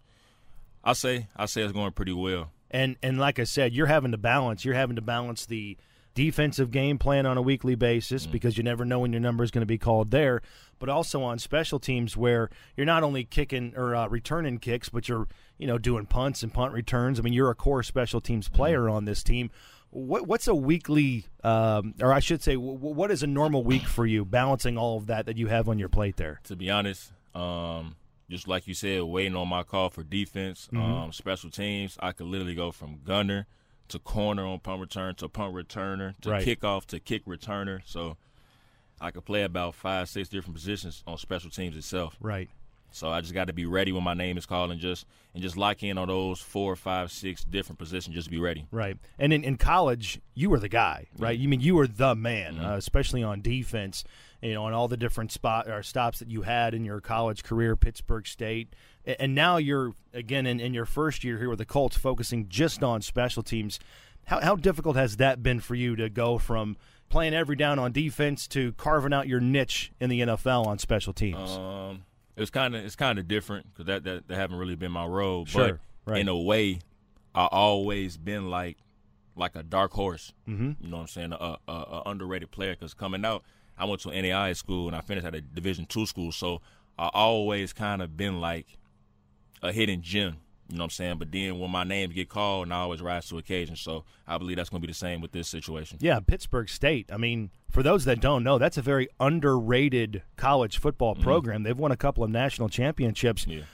I 0.84 0.92
say 0.92 1.26
I 1.34 1.46
say 1.46 1.62
it's 1.62 1.72
going 1.72 1.90
pretty 1.92 2.12
well. 2.12 2.52
And 2.70 2.96
and 3.02 3.18
like 3.18 3.38
I 3.38 3.44
said, 3.44 3.72
you're 3.72 3.86
having 3.86 4.12
to 4.12 4.18
balance. 4.18 4.64
You're 4.64 4.74
having 4.74 4.96
to 4.96 5.02
balance 5.02 5.46
the 5.46 5.76
defensive 6.14 6.72
game 6.72 6.98
plan 6.98 7.26
on 7.26 7.36
a 7.36 7.42
weekly 7.42 7.76
basis 7.76 8.26
because 8.26 8.58
you 8.58 8.64
never 8.64 8.84
know 8.84 8.98
when 8.98 9.12
your 9.12 9.20
number 9.20 9.44
is 9.44 9.52
going 9.52 9.62
to 9.62 9.66
be 9.66 9.78
called 9.78 10.10
there, 10.10 10.42
but 10.80 10.88
also 10.88 11.22
on 11.22 11.38
special 11.38 11.78
teams 11.78 12.16
where 12.16 12.50
you're 12.76 12.84
not 12.86 13.04
only 13.04 13.22
kicking 13.22 13.72
or 13.76 13.94
uh, 13.94 14.08
returning 14.08 14.58
kicks, 14.58 14.88
but 14.88 15.08
you're 15.08 15.28
you 15.58 15.66
know 15.66 15.78
doing 15.78 16.06
punts 16.06 16.42
and 16.42 16.52
punt 16.52 16.72
returns. 16.72 17.18
I 17.18 17.22
mean, 17.22 17.32
you're 17.32 17.50
a 17.50 17.54
core 17.54 17.82
special 17.82 18.20
teams 18.20 18.48
player 18.48 18.88
on 18.88 19.04
this 19.04 19.22
team. 19.22 19.50
What, 19.90 20.26
what's 20.26 20.46
a 20.46 20.54
weekly, 20.54 21.24
um, 21.44 21.94
or 22.02 22.12
I 22.12 22.20
should 22.20 22.42
say, 22.42 22.54
w- 22.54 22.74
what 22.74 23.10
is 23.10 23.22
a 23.22 23.26
normal 23.26 23.64
week 23.64 23.84
for 23.84 24.04
you, 24.04 24.24
balancing 24.24 24.76
all 24.76 24.98
of 24.98 25.06
that 25.06 25.24
that 25.24 25.38
you 25.38 25.46
have 25.46 25.66
on 25.66 25.78
your 25.78 25.88
plate 25.88 26.16
there? 26.16 26.40
To 26.44 26.56
be 26.56 26.68
honest, 26.68 27.10
um, 27.34 27.96
just 28.28 28.46
like 28.48 28.66
you 28.66 28.74
said, 28.74 29.02
waiting 29.04 29.36
on 29.36 29.48
my 29.48 29.62
call 29.62 29.90
for 29.90 30.02
defense, 30.02 30.68
Mm-hmm. 30.72 30.82
um, 30.82 31.12
special 31.12 31.50
teams, 31.50 31.96
I 32.00 32.12
could 32.12 32.26
literally 32.26 32.54
go 32.54 32.70
from 32.72 33.00
gunner 33.04 33.46
to 33.88 33.98
corner 33.98 34.44
on 34.44 34.60
punt 34.60 34.80
return 34.80 35.14
to 35.16 35.28
punt 35.28 35.54
returner 35.54 36.14
to 36.20 36.30
Right. 36.30 36.46
kickoff 36.46 36.84
to 36.86 37.00
kick 37.00 37.24
returner. 37.24 37.80
So 37.86 38.16
I 39.00 39.10
could 39.10 39.24
play 39.24 39.42
about 39.44 39.74
five, 39.74 40.08
six 40.08 40.28
different 40.28 40.54
positions 40.54 41.02
on 41.06 41.16
special 41.18 41.50
teams 41.50 41.76
itself. 41.76 42.16
Right. 42.20 42.50
So 42.90 43.10
I 43.10 43.20
just 43.20 43.34
got 43.34 43.46
to 43.46 43.52
be 43.52 43.66
ready 43.66 43.92
when 43.92 44.02
my 44.02 44.14
name 44.14 44.36
is 44.38 44.46
called 44.46 44.70
and 44.70 44.80
just 44.80 45.06
and 45.34 45.42
just 45.42 45.56
lock 45.56 45.82
in 45.82 45.98
on 45.98 46.08
those 46.08 46.40
four, 46.40 46.74
five, 46.74 47.12
six 47.12 47.44
different 47.44 47.78
positions. 47.78 48.14
Just 48.14 48.26
to 48.26 48.30
be 48.30 48.40
ready. 48.40 48.66
Right. 48.70 48.96
And 49.18 49.32
in, 49.32 49.44
in 49.44 49.56
college, 49.56 50.20
you 50.34 50.50
were 50.50 50.58
the 50.58 50.68
guy, 50.68 51.06
right? 51.18 51.38
You 51.38 51.48
mean 51.48 51.60
you 51.60 51.74
were 51.74 51.86
the 51.86 52.14
man, 52.14 52.58
uh, 52.58 52.76
especially 52.76 53.22
on 53.22 53.42
defense, 53.42 54.04
you 54.42 54.54
know, 54.54 54.64
on 54.64 54.72
all 54.72 54.88
the 54.88 54.96
different 54.96 55.32
spot 55.32 55.68
or 55.68 55.82
stops 55.82 56.18
that 56.20 56.30
you 56.30 56.42
had 56.42 56.74
in 56.74 56.84
your 56.84 57.00
college 57.00 57.42
career, 57.42 57.76
Pittsburg 57.76 58.26
State. 58.26 58.74
And 59.04 59.34
now 59.34 59.56
you're, 59.56 59.94
again, 60.12 60.46
in, 60.46 60.60
in 60.60 60.74
your 60.74 60.84
first 60.84 61.24
year 61.24 61.38
here 61.38 61.48
with 61.48 61.58
the 61.58 61.64
Colts, 61.64 61.96
focusing 61.96 62.48
just 62.48 62.82
on 62.82 63.00
special 63.00 63.42
teams. 63.42 63.78
How, 64.26 64.40
how 64.40 64.56
difficult 64.56 64.96
has 64.96 65.16
that 65.16 65.42
been 65.42 65.60
for 65.60 65.74
you 65.74 65.96
to 65.96 66.10
go 66.10 66.36
from 66.38 66.76
playing 67.08 67.32
every 67.32 67.56
down 67.56 67.78
on 67.78 67.92
defense 67.92 68.46
to 68.48 68.72
carving 68.72 69.12
out 69.12 69.26
your 69.26 69.40
niche 69.40 69.92
in 69.98 70.10
the 70.10 70.20
NFL 70.20 70.66
on 70.66 70.78
special 70.78 71.12
teams? 71.12 71.52
Um, 71.52 72.04
it's 72.38 72.50
kind 72.50 72.74
of 72.74 72.84
it's 72.84 72.96
kind 72.96 73.18
of 73.18 73.28
different 73.28 73.72
because 73.72 73.86
that, 73.86 74.04
that 74.04 74.28
that 74.28 74.36
haven't 74.36 74.58
really 74.58 74.76
been 74.76 74.92
my 74.92 75.06
role. 75.06 75.46
Sure, 75.46 75.80
but 76.04 76.12
right. 76.12 76.20
in 76.20 76.28
a 76.28 76.36
way, 76.36 76.80
I 77.34 77.46
always 77.46 78.16
been 78.16 78.50
like 78.50 78.78
like 79.36 79.54
a 79.54 79.62
dark 79.62 79.92
horse. 79.92 80.32
mm-hmm. 80.48 80.72
You 80.80 80.90
know 80.90 80.96
what 80.96 81.02
I'm 81.02 81.08
saying? 81.08 81.32
A, 81.32 81.56
a, 81.68 81.72
a 81.72 82.02
underrated 82.06 82.50
player 82.50 82.74
because 82.74 82.94
coming 82.94 83.24
out, 83.24 83.44
I 83.78 83.84
went 83.84 84.00
to 84.02 84.10
an 84.10 84.28
NAI 84.28 84.52
school 84.54 84.88
and 84.88 84.96
I 84.96 85.00
finished 85.00 85.26
at 85.26 85.34
a 85.34 85.40
Division 85.40 85.86
two 85.86 86.06
school, 86.06 86.32
so 86.32 86.60
I 86.98 87.10
always 87.14 87.72
kind 87.72 88.02
of 88.02 88.16
been 88.16 88.40
like 88.40 88.78
a 89.62 89.72
hidden 89.72 90.02
gem. 90.02 90.38
You 90.68 90.76
know 90.76 90.82
what 90.82 90.86
I'm 90.86 90.90
saying? 90.90 91.18
But 91.18 91.32
then 91.32 91.58
when 91.58 91.70
my 91.70 91.84
name 91.84 92.10
get 92.10 92.28
called, 92.28 92.64
and 92.64 92.74
I 92.74 92.78
always 92.78 93.00
rise 93.00 93.26
to 93.28 93.38
occasion. 93.38 93.74
So 93.76 94.04
I 94.26 94.36
believe 94.36 94.56
that's 94.56 94.68
going 94.68 94.82
to 94.82 94.86
be 94.86 94.92
the 94.92 94.98
same 94.98 95.22
with 95.22 95.32
this 95.32 95.48
situation. 95.48 95.96
Yeah, 96.00 96.20
Pittsburg 96.20 96.68
State. 96.68 97.10
I 97.10 97.16
mean, 97.16 97.50
for 97.70 97.82
those 97.82 98.04
that 98.06 98.20
don't 98.20 98.42
know, 98.42 98.58
that's 98.58 98.78
a 98.78 98.82
very 98.82 99.08
underrated 99.20 100.22
college 100.36 100.78
football 100.78 101.14
program. 101.14 101.62
They've 101.62 101.78
won 101.78 101.92
a 101.92 101.96
couple 101.96 102.24
of 102.24 102.30
national 102.30 102.68
championships. 102.68 103.44
Mm-hmm. 103.44 103.58
Yeah. 103.58 103.64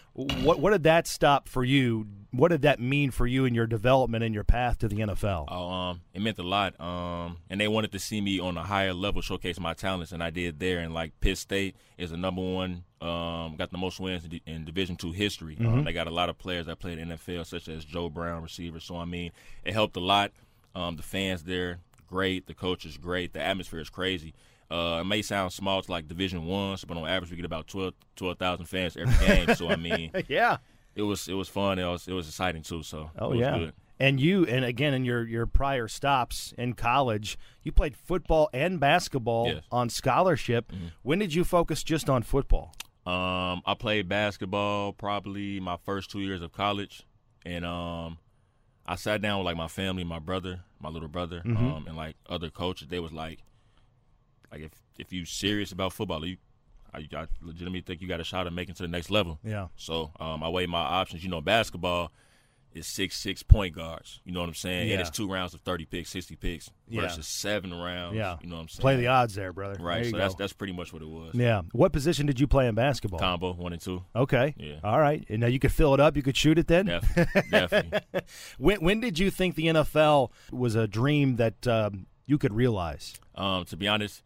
What 0.44 0.60
what 0.60 0.70
did 0.70 0.84
that 0.84 1.08
stop 1.08 1.48
for 1.48 1.64
you? 1.64 2.06
What 2.30 2.50
did 2.50 2.62
that 2.62 2.80
mean 2.80 3.10
for 3.10 3.26
you 3.26 3.44
in 3.44 3.54
your 3.54 3.66
development 3.66 4.22
and 4.24 4.34
your 4.34 4.44
path 4.44 4.78
to 4.78 4.88
the 4.88 4.96
NFL? 4.96 5.46
Oh, 5.48 5.70
um, 5.70 6.00
it 6.12 6.20
meant 6.20 6.38
a 6.38 6.42
lot. 6.42 6.80
Um, 6.80 7.38
and 7.48 7.60
they 7.60 7.68
wanted 7.68 7.92
to 7.92 7.98
see 7.98 8.20
me 8.20 8.40
on 8.40 8.56
a 8.56 8.62
higher 8.62 8.92
level, 8.92 9.22
showcase 9.22 9.58
my 9.58 9.74
talents, 9.74 10.12
and 10.12 10.22
I 10.22 10.30
did 10.30 10.60
there. 10.60 10.80
And 10.80 10.94
like 10.94 11.12
Pitt 11.20 11.38
State 11.38 11.76
is 11.98 12.10
the 12.10 12.16
number 12.16 12.42
one, 12.42 12.84
um, 13.00 13.56
got 13.56 13.70
the 13.70 13.78
most 13.78 13.98
wins 14.00 14.24
in, 14.24 14.40
in 14.46 14.64
Division 14.64 14.96
two 14.96 15.12
history. 15.12 15.56
Um, 15.60 15.84
they 15.84 15.92
got 15.92 16.06
a 16.06 16.12
lot 16.12 16.28
of 16.28 16.38
players 16.38 16.66
that 16.66 16.78
played 16.78 16.98
in 16.98 17.08
NFL, 17.08 17.46
such 17.46 17.68
as 17.68 17.84
Joe 17.84 18.08
Brown, 18.08 18.42
receiver. 18.42 18.80
So 18.80 18.96
I 18.96 19.04
mean, 19.04 19.32
it 19.64 19.72
helped 19.72 19.96
a 19.96 20.00
lot. 20.00 20.30
Um, 20.76 20.96
the 20.96 21.02
fans 21.02 21.44
there, 21.44 21.78
great. 22.14 22.46
The 22.46 22.54
coach 22.54 22.84
is 22.86 22.96
great. 22.96 23.32
The 23.32 23.40
atmosphere 23.42 23.80
is 23.80 23.90
crazy. 23.90 24.32
Uh, 24.70 24.98
it 25.02 25.04
may 25.04 25.20
sound 25.22 25.52
small 25.52 25.82
to 25.82 25.90
like 25.90 26.08
Division 26.08 26.46
ones, 26.46 26.84
but 26.84 26.96
on 26.96 27.06
average 27.08 27.30
we 27.30 27.36
get 27.36 27.44
about 27.44 27.66
12 27.66 27.92
12,000 28.16 28.66
fans 28.66 28.96
every 28.96 29.26
game. 29.26 29.54
so 29.54 29.68
I 29.68 29.76
mean, 29.76 30.10
yeah. 30.28 30.56
it 30.94 31.02
was 31.02 31.28
it 31.28 31.34
was 31.34 31.48
fun. 31.48 31.78
It 31.78 31.84
was 31.86 32.06
it 32.08 32.12
was 32.14 32.26
exciting 32.28 32.62
too. 32.62 32.82
So 32.82 33.10
Oh 33.18 33.26
it 33.32 33.36
was 33.36 33.40
yeah. 33.40 33.58
good. 33.58 33.72
And 34.00 34.18
you 34.20 34.44
and 34.46 34.64
again 34.64 34.94
in 34.94 35.04
your 35.04 35.22
your 35.26 35.46
prior 35.46 35.86
stops 35.88 36.52
in 36.58 36.72
college, 36.74 37.36
you 37.62 37.72
played 37.72 37.96
football 37.96 38.48
and 38.52 38.80
basketball 38.80 39.46
Yes. 39.48 39.64
on 39.70 39.88
scholarship. 39.88 40.72
When 41.02 41.18
did 41.18 41.34
you 41.34 41.44
focus 41.44 41.82
just 41.84 42.08
on 42.08 42.22
football? 42.22 42.74
Um, 43.06 43.60
I 43.66 43.74
played 43.78 44.08
basketball 44.08 44.92
probably 44.94 45.60
my 45.60 45.76
first 45.84 46.10
two 46.10 46.20
years 46.20 46.40
of 46.42 46.52
college, 46.52 47.06
and 47.44 47.64
um, 47.64 48.18
I 48.86 48.96
sat 48.96 49.20
down 49.20 49.38
with 49.38 49.44
like 49.44 49.56
my 49.58 49.68
family, 49.68 50.04
my 50.04 50.18
brother, 50.18 50.60
my 50.84 50.90
little 50.90 51.08
brother, 51.08 51.42
um, 51.44 51.84
and 51.88 51.96
like 51.96 52.14
other 52.28 52.50
coaches. 52.50 52.88
They 52.88 53.00
was 53.00 53.12
like, 53.12 53.40
like 54.52 54.60
if 54.60 54.72
if 54.98 55.12
you 55.12 55.24
serious 55.24 55.72
about 55.72 55.92
football, 55.92 56.24
you, 56.24 56.36
I, 56.92 57.08
I 57.16 57.26
legitimately 57.42 57.80
think 57.80 58.00
you 58.00 58.08
got 58.08 58.20
a 58.20 58.24
shot 58.24 58.46
at 58.46 58.52
making 58.52 58.76
to 58.76 58.82
the 58.82 58.88
next 58.88 59.10
level. 59.10 59.38
Yeah. 59.42 59.68
So 59.76 60.12
um, 60.20 60.42
I 60.42 60.48
weighed 60.48 60.68
my 60.68 60.78
options. 60.80 61.24
You 61.24 61.30
know, 61.30 61.40
basketball 61.40 62.12
is 62.74 62.86
six 62.86 63.16
six 63.16 63.42
point 63.42 63.74
guards. 63.74 64.20
You 64.24 64.32
know 64.32 64.40
what 64.40 64.48
I'm 64.48 64.54
saying? 64.54 64.88
Yeah. 64.88 64.94
And 64.94 65.00
it's 65.00 65.10
two 65.10 65.30
rounds 65.30 65.54
of 65.54 65.60
thirty 65.60 65.84
picks, 65.84 66.10
sixty 66.10 66.34
picks 66.36 66.70
Yeah. 66.88 67.02
versus 67.02 67.26
seven 67.26 67.72
rounds. 67.72 68.16
Yeah. 68.16 68.36
You 68.42 68.48
know 68.48 68.56
what 68.56 68.62
I'm 68.62 68.68
saying? 68.68 68.80
Play 68.82 68.96
the 68.96 69.06
odds 69.06 69.34
there, 69.34 69.52
brother. 69.52 69.82
Right. 69.82 70.02
There 70.02 70.10
So 70.10 70.16
that's 70.18 70.34
that's 70.34 70.52
pretty 70.52 70.72
much 70.72 70.92
what 70.92 71.00
it 71.02 71.08
was. 71.08 71.34
yeah. 71.34 71.62
What 71.72 71.92
position 71.92 72.26
did 72.26 72.40
you 72.40 72.46
play 72.46 72.66
in 72.66 72.74
basketball? 72.74 73.20
Combo 73.20 73.52
one 73.54 73.72
and 73.72 73.80
two. 73.80 74.02
Okay. 74.16 74.54
Yeah. 74.58 74.80
All 74.82 74.98
right. 75.00 75.24
And 75.28 75.40
now 75.40 75.46
you 75.46 75.58
could 75.58 75.72
fill 75.72 75.94
it 75.94 76.00
up. 76.00 76.16
You 76.16 76.22
could 76.22 76.36
shoot 76.36 76.58
it 76.58 76.66
then. 76.66 76.86
Definitely. 76.86 77.42
definitely. 77.50 78.00
When 78.58 78.80
when 78.82 79.00
did 79.00 79.18
you 79.18 79.30
think 79.30 79.54
the 79.54 79.66
NFL 79.66 80.30
was 80.50 80.74
a 80.74 80.86
dream 80.86 81.36
that 81.36 81.66
um, 81.66 82.06
you 82.26 82.38
could 82.38 82.52
realize? 82.52 83.14
Um, 83.34 83.64
to 83.66 83.76
be 83.76 83.86
honest, 83.88 84.22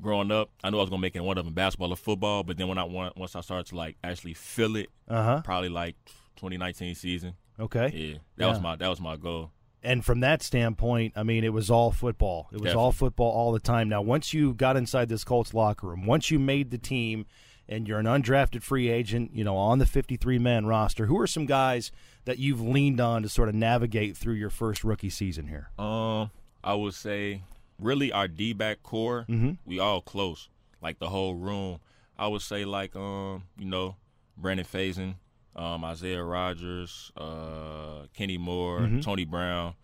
growing 0.00 0.30
up, 0.32 0.50
I 0.62 0.70
knew 0.70 0.78
I 0.78 0.80
was 0.80 0.90
gonna 0.90 1.00
make 1.02 1.14
it 1.16 1.22
one 1.22 1.38
of 1.38 1.44
them, 1.44 1.54
basketball 1.54 1.92
or 1.92 1.96
football. 1.96 2.42
But 2.42 2.56
then 2.56 2.68
when 2.68 2.78
I 2.78 2.84
once 2.84 3.36
I 3.36 3.40
started 3.40 3.66
to 3.66 3.76
like 3.76 3.96
actually 4.02 4.34
feel 4.34 4.76
it, 4.76 4.88
Uh 5.08 5.22
huh. 5.22 5.42
probably 5.44 5.68
like 5.68 5.96
2019 6.36 6.94
season. 6.94 7.34
Okay. 7.58 7.90
Yeah, 7.94 8.18
that 8.36 8.48
was 8.48 8.60
my 8.60 8.76
that 8.76 8.88
was 8.88 9.00
my 9.00 9.16
goal. 9.16 9.50
And 9.82 10.02
from 10.02 10.20
that 10.20 10.42
standpoint, 10.42 11.12
I 11.14 11.24
mean, 11.24 11.44
it 11.44 11.52
was 11.52 11.70
all 11.70 11.92
football. 11.92 12.48
It 12.52 12.60
was 12.60 12.74
all 12.74 12.90
football 12.90 13.30
all 13.30 13.52
the 13.52 13.60
time. 13.60 13.90
Now, 13.90 14.00
once 14.00 14.32
you 14.32 14.54
got 14.54 14.78
inside 14.78 15.10
this 15.10 15.24
Colts 15.24 15.52
locker 15.52 15.88
room, 15.88 16.06
once 16.06 16.30
you 16.30 16.38
made 16.38 16.70
the 16.70 16.78
team, 16.78 17.26
and 17.68 17.86
you're 17.88 17.98
an 17.98 18.06
undrafted 18.06 18.62
free 18.62 18.88
agent, 18.88 19.30
you 19.34 19.44
know, 19.44 19.56
on 19.56 19.78
the 19.78 19.86
53 19.86 20.38
man 20.38 20.66
roster, 20.66 21.06
who 21.06 21.18
are 21.20 21.26
some 21.26 21.46
guys 21.46 21.90
that 22.24 22.38
you've 22.38 22.60
leaned 22.60 23.00
on 23.00 23.22
to 23.22 23.28
sort 23.28 23.48
of 23.48 23.54
navigate 23.54 24.16
through 24.16 24.34
your 24.34 24.50
first 24.50 24.84
rookie 24.84 25.10
season 25.10 25.46
here? 25.48 25.70
Um, 25.78 26.30
I 26.62 26.74
would 26.74 26.94
say 26.94 27.42
really 27.78 28.12
our 28.12 28.28
D 28.28 28.52
back 28.52 28.82
core, 28.82 29.26
we 29.66 29.78
all 29.78 30.00
close, 30.00 30.48
like 30.82 30.98
the 30.98 31.08
whole 31.10 31.34
room. 31.34 31.80
I 32.18 32.26
would 32.28 32.42
say 32.42 32.64
like 32.64 32.94
um, 32.96 33.44
you 33.58 33.66
know, 33.66 33.96
Brandon 34.36 34.66
Facyson, 34.66 35.14
um, 35.56 35.84
Isaiah 35.84 36.22
Rogers, 36.22 37.12
uh, 37.16 38.06
Kenny 38.14 38.38
Moore, 38.38 38.88
Tony 39.02 39.24
Brown. 39.24 39.74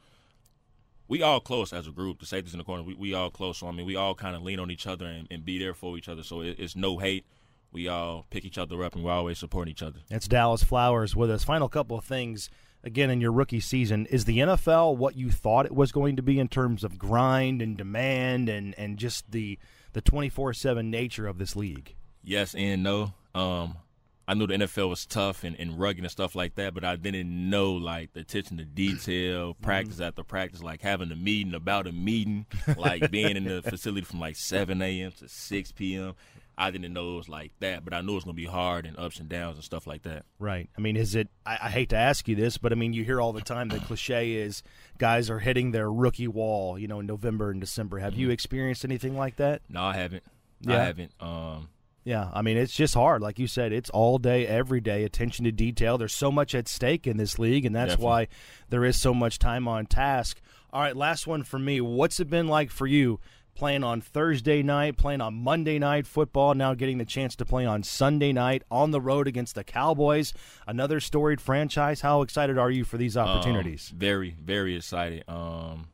We 1.08 1.22
all 1.22 1.40
close 1.40 1.72
as 1.72 1.86
a 1.88 1.90
group. 1.90 2.20
The 2.20 2.26
safeties 2.26 2.54
in 2.54 2.58
the 2.58 2.64
corner, 2.64 2.82
we, 2.82 2.94
we 2.94 3.14
all 3.14 3.30
close. 3.30 3.58
So 3.58 3.66
I 3.66 3.72
mean, 3.72 3.86
we 3.86 3.96
all 3.96 4.14
kind 4.14 4.36
of 4.36 4.42
lean 4.42 4.60
on 4.60 4.70
each 4.70 4.86
other 4.86 5.06
and, 5.06 5.26
and 5.30 5.44
be 5.44 5.58
there 5.58 5.74
for 5.74 5.96
each 5.98 6.08
other. 6.08 6.22
So 6.22 6.40
it, 6.40 6.56
it's 6.58 6.76
no 6.76 6.98
hate. 6.98 7.24
We 7.72 7.88
all 7.88 8.26
pick 8.30 8.44
each 8.44 8.58
other 8.58 8.82
up 8.84 8.94
and 8.94 9.04
we're 9.04 9.12
always 9.12 9.38
support 9.38 9.68
each 9.68 9.82
other. 9.82 10.00
That's 10.08 10.26
Dallas 10.28 10.62
Flowers 10.62 11.14
with 11.14 11.30
us. 11.30 11.44
Final 11.44 11.68
couple 11.68 11.98
of 11.98 12.04
things 12.04 12.50
again 12.82 13.10
in 13.10 13.20
your 13.20 13.32
rookie 13.32 13.60
season. 13.60 14.06
Is 14.06 14.24
the 14.24 14.38
NFL 14.38 14.96
what 14.96 15.16
you 15.16 15.30
thought 15.30 15.66
it 15.66 15.74
was 15.74 15.92
going 15.92 16.16
to 16.16 16.22
be 16.22 16.38
in 16.38 16.48
terms 16.48 16.84
of 16.84 16.98
grind 16.98 17.62
and 17.62 17.76
demand 17.76 18.48
and 18.48 18.74
and 18.78 18.96
just 18.96 19.30
the 19.30 19.58
the 19.92 20.00
twenty 20.00 20.28
four 20.28 20.52
seven 20.52 20.90
nature 20.90 21.26
of 21.26 21.38
this 21.38 21.54
league? 21.54 21.94
Yes 22.22 22.54
and 22.54 22.82
no. 22.82 23.14
Um, 23.34 23.76
I 24.30 24.34
knew 24.34 24.46
the 24.46 24.54
NFL 24.54 24.88
was 24.88 25.06
tough 25.06 25.42
and, 25.42 25.56
and 25.58 25.76
rugged 25.76 26.04
and 26.04 26.10
stuff 26.10 26.36
like 26.36 26.54
that, 26.54 26.72
but 26.72 26.84
I 26.84 26.94
didn't 26.94 27.50
know 27.50 27.72
like 27.72 28.12
the 28.12 28.20
attention 28.20 28.58
to 28.58 28.64
detail, 28.64 29.54
mm-hmm. 29.54 29.64
practice 29.64 29.96
mm-hmm. 29.96 30.04
after 30.04 30.22
practice, 30.22 30.62
like 30.62 30.82
having 30.82 31.10
a 31.10 31.16
meeting 31.16 31.52
about 31.52 31.88
a 31.88 31.92
meeting, 31.92 32.46
like 32.76 33.10
being 33.10 33.36
in 33.36 33.42
the 33.42 33.60
facility 33.68 34.02
from 34.02 34.20
like 34.20 34.36
7 34.36 34.80
a.m. 34.80 35.10
to 35.18 35.28
6 35.28 35.72
p.m. 35.72 36.14
I 36.56 36.70
didn't 36.70 36.92
know 36.92 37.14
it 37.14 37.16
was 37.16 37.28
like 37.28 37.50
that, 37.58 37.84
but 37.84 37.92
I 37.92 38.02
knew 38.02 38.12
it 38.12 38.14
was 38.14 38.24
going 38.24 38.36
to 38.36 38.40
be 38.40 38.46
hard 38.46 38.86
and 38.86 38.96
ups 38.96 39.18
and 39.18 39.28
downs 39.28 39.56
and 39.56 39.64
stuff 39.64 39.88
like 39.88 40.02
that. 40.02 40.26
Right. 40.38 40.70
I 40.78 40.80
mean, 40.80 40.96
is 40.96 41.16
it? 41.16 41.26
I, 41.44 41.58
I, 41.62 41.70
hate 41.70 41.88
to 41.88 41.96
ask 41.96 42.28
you 42.28 42.36
this, 42.36 42.56
but 42.56 42.70
I 42.70 42.76
mean, 42.76 42.92
you 42.92 43.02
hear 43.02 43.20
all 43.20 43.32
the 43.32 43.40
time 43.40 43.68
the 43.68 43.80
cliche 43.80 44.34
is 44.34 44.62
guys 44.98 45.28
are 45.28 45.40
hitting 45.40 45.72
their 45.72 45.90
rookie 45.90 46.28
wall, 46.28 46.78
you 46.78 46.86
know, 46.86 47.00
in 47.00 47.06
November 47.06 47.50
and 47.50 47.60
December. 47.60 47.98
Have 47.98 48.12
mm-hmm. 48.12 48.20
you 48.20 48.30
experienced 48.30 48.84
anything 48.84 49.16
like 49.16 49.36
that? 49.36 49.62
No, 49.68 49.82
I 49.82 49.96
haven't. 49.96 50.22
Yeah. 50.60 50.76
I 50.76 50.84
haven't. 50.84 51.12
Um, 51.18 51.68
yeah, 52.10 52.28
I 52.32 52.42
mean 52.42 52.56
it's 52.56 52.74
just 52.74 52.94
hard. 52.94 53.22
Like 53.22 53.38
you 53.38 53.46
said, 53.46 53.72
it's 53.72 53.88
all 53.88 54.18
day, 54.18 54.44
every 54.44 54.80
day, 54.80 55.04
attention 55.04 55.44
to 55.44 55.52
detail. 55.52 55.96
There's 55.96 56.12
so 56.12 56.32
much 56.32 56.56
at 56.56 56.66
stake 56.66 57.06
in 57.06 57.18
this 57.18 57.38
league, 57.38 57.64
and 57.64 57.72
that's 57.72 57.92
Definitely. 57.92 58.04
why 58.04 58.28
there 58.68 58.84
is 58.84 59.00
so 59.00 59.14
much 59.14 59.38
time 59.38 59.68
on 59.68 59.86
task. 59.86 60.40
All 60.72 60.82
right, 60.82 60.96
last 60.96 61.28
one 61.28 61.44
for 61.44 61.60
me. 61.60 61.80
What's 61.80 62.18
it 62.18 62.28
been 62.28 62.48
like 62.48 62.72
for 62.72 62.88
you 62.88 63.20
playing 63.54 63.84
on 63.84 64.00
Thursday 64.00 64.60
night, 64.60 64.96
playing 64.96 65.20
on 65.20 65.34
Monday 65.34 65.78
night 65.78 66.04
football, 66.04 66.52
now 66.54 66.74
getting 66.74 66.98
the 66.98 67.04
chance 67.04 67.36
to 67.36 67.44
play 67.44 67.64
on 67.64 67.84
Sunday 67.84 68.32
night 68.32 68.64
on 68.72 68.90
the 68.90 69.00
road 69.00 69.28
against 69.28 69.54
the 69.54 69.62
Cowboys, 69.62 70.32
another 70.66 70.98
storied 70.98 71.40
franchise? 71.40 72.00
How 72.00 72.22
excited 72.22 72.58
are 72.58 72.72
you 72.72 72.82
for 72.82 72.96
these 72.98 73.16
um, 73.16 73.28
opportunities? 73.28 73.90
Um, 73.92 73.98
very, 73.98 74.36
very 74.42 74.74
excited. 74.74 75.22
Um, 75.28 75.86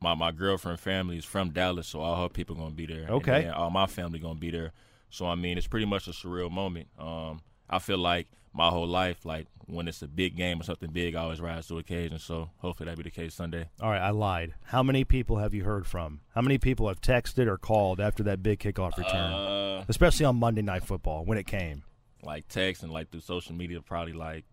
my 0.00 0.14
my 0.14 0.32
girlfriend 0.32 0.80
family 0.80 1.18
is 1.18 1.26
from 1.26 1.50
Dallas, 1.50 1.88
so 1.88 2.00
all 2.00 2.22
her 2.22 2.30
people 2.30 2.56
gonna 2.56 2.70
be 2.70 2.86
there. 2.86 3.08
Okay, 3.10 3.46
all 3.48 3.68
my 3.68 3.84
family 3.84 4.18
gonna 4.18 4.36
be 4.36 4.50
there. 4.50 4.72
So 5.14 5.26
I 5.26 5.36
mean, 5.36 5.56
it's 5.56 5.68
pretty 5.68 5.86
much 5.86 6.08
a 6.08 6.10
surreal 6.10 6.50
moment. 6.50 6.88
Um, 6.98 7.40
I 7.70 7.78
feel 7.78 7.98
like 7.98 8.26
my 8.52 8.68
whole 8.68 8.86
life, 8.86 9.24
like 9.24 9.46
when 9.66 9.86
it's 9.86 10.02
a 10.02 10.08
big 10.08 10.36
game 10.36 10.60
or 10.60 10.64
something 10.64 10.90
big, 10.90 11.14
I 11.14 11.22
always 11.22 11.40
rise 11.40 11.68
to 11.68 11.78
occasion. 11.78 12.18
So 12.18 12.50
hopefully 12.58 12.88
that 12.88 12.96
be 12.96 13.04
the 13.04 13.10
case 13.10 13.32
Sunday. 13.34 13.68
All 13.80 13.90
right, 13.90 14.00
I 14.00 14.10
lied. 14.10 14.54
How 14.64 14.82
many 14.82 15.04
people 15.04 15.38
have 15.38 15.54
you 15.54 15.62
heard 15.62 15.86
from? 15.86 16.20
How 16.34 16.40
many 16.40 16.58
people 16.58 16.88
have 16.88 17.00
texted 17.00 17.46
or 17.46 17.56
called 17.56 18.00
after 18.00 18.24
that 18.24 18.42
big 18.42 18.58
kickoff 18.58 18.96
return, 18.98 19.32
uh, 19.32 19.84
especially 19.88 20.26
on 20.26 20.36
Monday 20.36 20.62
Night 20.62 20.82
Football 20.82 21.24
when 21.24 21.38
it 21.38 21.46
came? 21.46 21.84
Like 22.24 22.48
text 22.48 22.82
and 22.82 22.92
like 22.92 23.10
through 23.10 23.20
social 23.20 23.54
media, 23.54 23.80
probably 23.82 24.14
like 24.14 24.44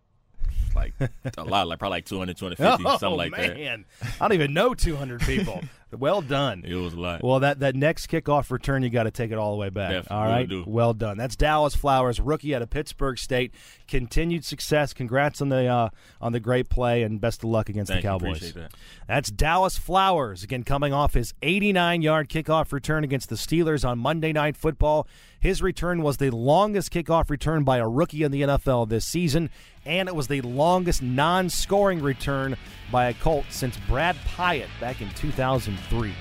like 0.76 0.94
a 1.38 1.44
lot, 1.44 1.68
like 1.68 1.80
probably 1.80 1.98
like 1.98 2.06
200, 2.06 2.38
250, 2.38 2.84
oh, 2.88 2.98
something 2.98 3.18
like 3.18 3.32
man. 3.32 3.86
that. 4.00 4.12
I 4.22 4.28
don't 4.28 4.36
even 4.36 4.54
know 4.54 4.74
200 4.74 5.22
people. 5.22 5.62
well 5.98 6.22
done. 6.22 6.64
It 6.66 6.76
was 6.76 6.94
a 6.94 7.00
lot. 7.00 7.24
Well, 7.24 7.40
that, 7.42 7.60
that 7.60 7.76
next 7.76 8.08
kickoff 8.08 8.52
return, 8.52 8.84
you 8.84 8.90
got 8.90 9.04
to 9.04 9.12
take 9.12 9.32
it 9.32 9.38
all 9.38 9.52
the 9.52 9.58
way 9.58 9.70
back. 9.70 9.92
Definitely 9.92 10.18
all 10.18 10.26
right, 10.26 10.50
do. 10.50 10.64
well 10.68 10.94
done. 10.94 11.18
That's 11.18 11.36
Dallas 11.36 11.76
Flowers, 11.76 12.20
rookie 12.20 12.56
out 12.56 12.62
of 12.62 12.70
Pittsburg 12.70 13.18
State. 13.18 13.54
Continued 13.88 14.46
success. 14.46 14.94
Congrats 14.94 15.42
on 15.42 15.50
the 15.50 15.66
uh, 15.66 15.90
on 16.22 16.32
the 16.32 16.40
great 16.40 16.70
play, 16.70 17.04
and 17.04 17.20
best 17.20 17.44
of 17.44 17.50
luck 17.50 17.70
against 17.70 17.92
Thank 17.92 18.04
the 18.04 18.08
Cowboys. 18.08 18.54
That. 18.54 18.72
That's 19.08 19.30
Dallas 19.32 19.78
Flowers 19.78 20.44
again, 20.44 20.64
coming 20.64 20.94
off 20.94 21.14
his 21.14 21.34
89 21.42 22.02
yard 22.02 22.30
kickoff 22.30 22.72
return 22.72 23.04
against 23.04 23.30
the 23.30 23.36
Steelers 23.36 23.88
on 23.88 24.00
Monday 24.00 24.32
Night 24.32 24.56
Football. 24.56 25.08
His 25.40 25.62
return 25.62 26.04
was 26.04 26.18
the 26.18 26.30
longest 26.30 26.92
kickoff 26.92 27.30
return 27.30 27.64
by 27.64 27.78
a 27.78 27.88
rookie 27.88 28.22
in 28.24 28.32
the 28.32 28.44
NFL 28.44 28.90
this 28.90 29.06
season 29.06 29.50
and 29.86 30.08
it 30.08 30.16
was 30.16 30.28
the 30.28 30.42
longest 30.42 31.02
non 31.02 31.50
scoring 31.50 32.02
return 32.02 32.56
by 32.92 33.06
a 33.06 33.14
Colt 33.14 33.46
since 33.50 33.78
Brad 33.88 34.16
Pyatt 34.28 34.68
back 34.80 35.02
in 35.02 35.10
2003. 35.90 36.14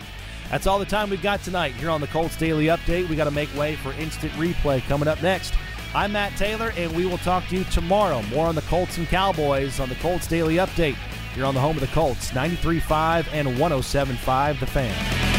That's 0.51 0.67
all 0.67 0.79
the 0.79 0.85
time 0.85 1.11
we've 1.11 1.23
got 1.23 1.43
tonight 1.43 1.75
here 1.75 1.91
on 1.91 2.01
the 2.01 2.09
Colts 2.09 2.37
Daily 2.37 2.67
Update. 2.67 3.09
We 3.09 3.17
got 3.17 3.25
to 3.25 3.31
make 3.31 3.55
way 3.57 3.77
for 3.77 3.93
instant 3.93 4.33
replay 4.33 4.83
coming 4.83 5.09
up 5.09 5.23
next. 5.23 5.55
I'm 5.95 6.13
Matt 6.13 6.37
Taylor, 6.37 6.73
and 6.77 6.93
we 6.93 7.07
will 7.07 7.19
talk 7.19 7.47
to 7.49 7.57
you 7.57 7.65
tomorrow. 7.65 8.23
More 8.23 8.47
on 8.47 8.55
the 8.55 8.63
Colts 8.63 8.99
and 8.99 9.09
Cowboys 9.09 9.81
on 9.81 9.89
the 9.89 9.95
Colts 9.97 10.27
Daily 10.27 10.57
Update. 10.57 10.97
You're 11.37 11.47
on 11.47 11.55
the 11.55 11.61
home 11.61 11.77
of 11.77 11.81
the 11.81 11.89
Colts, 11.89 12.31
93.5 12.31 13.27
and 13.33 13.49
107.5 13.49 14.61
The 14.61 14.67
Fan. 14.67 15.30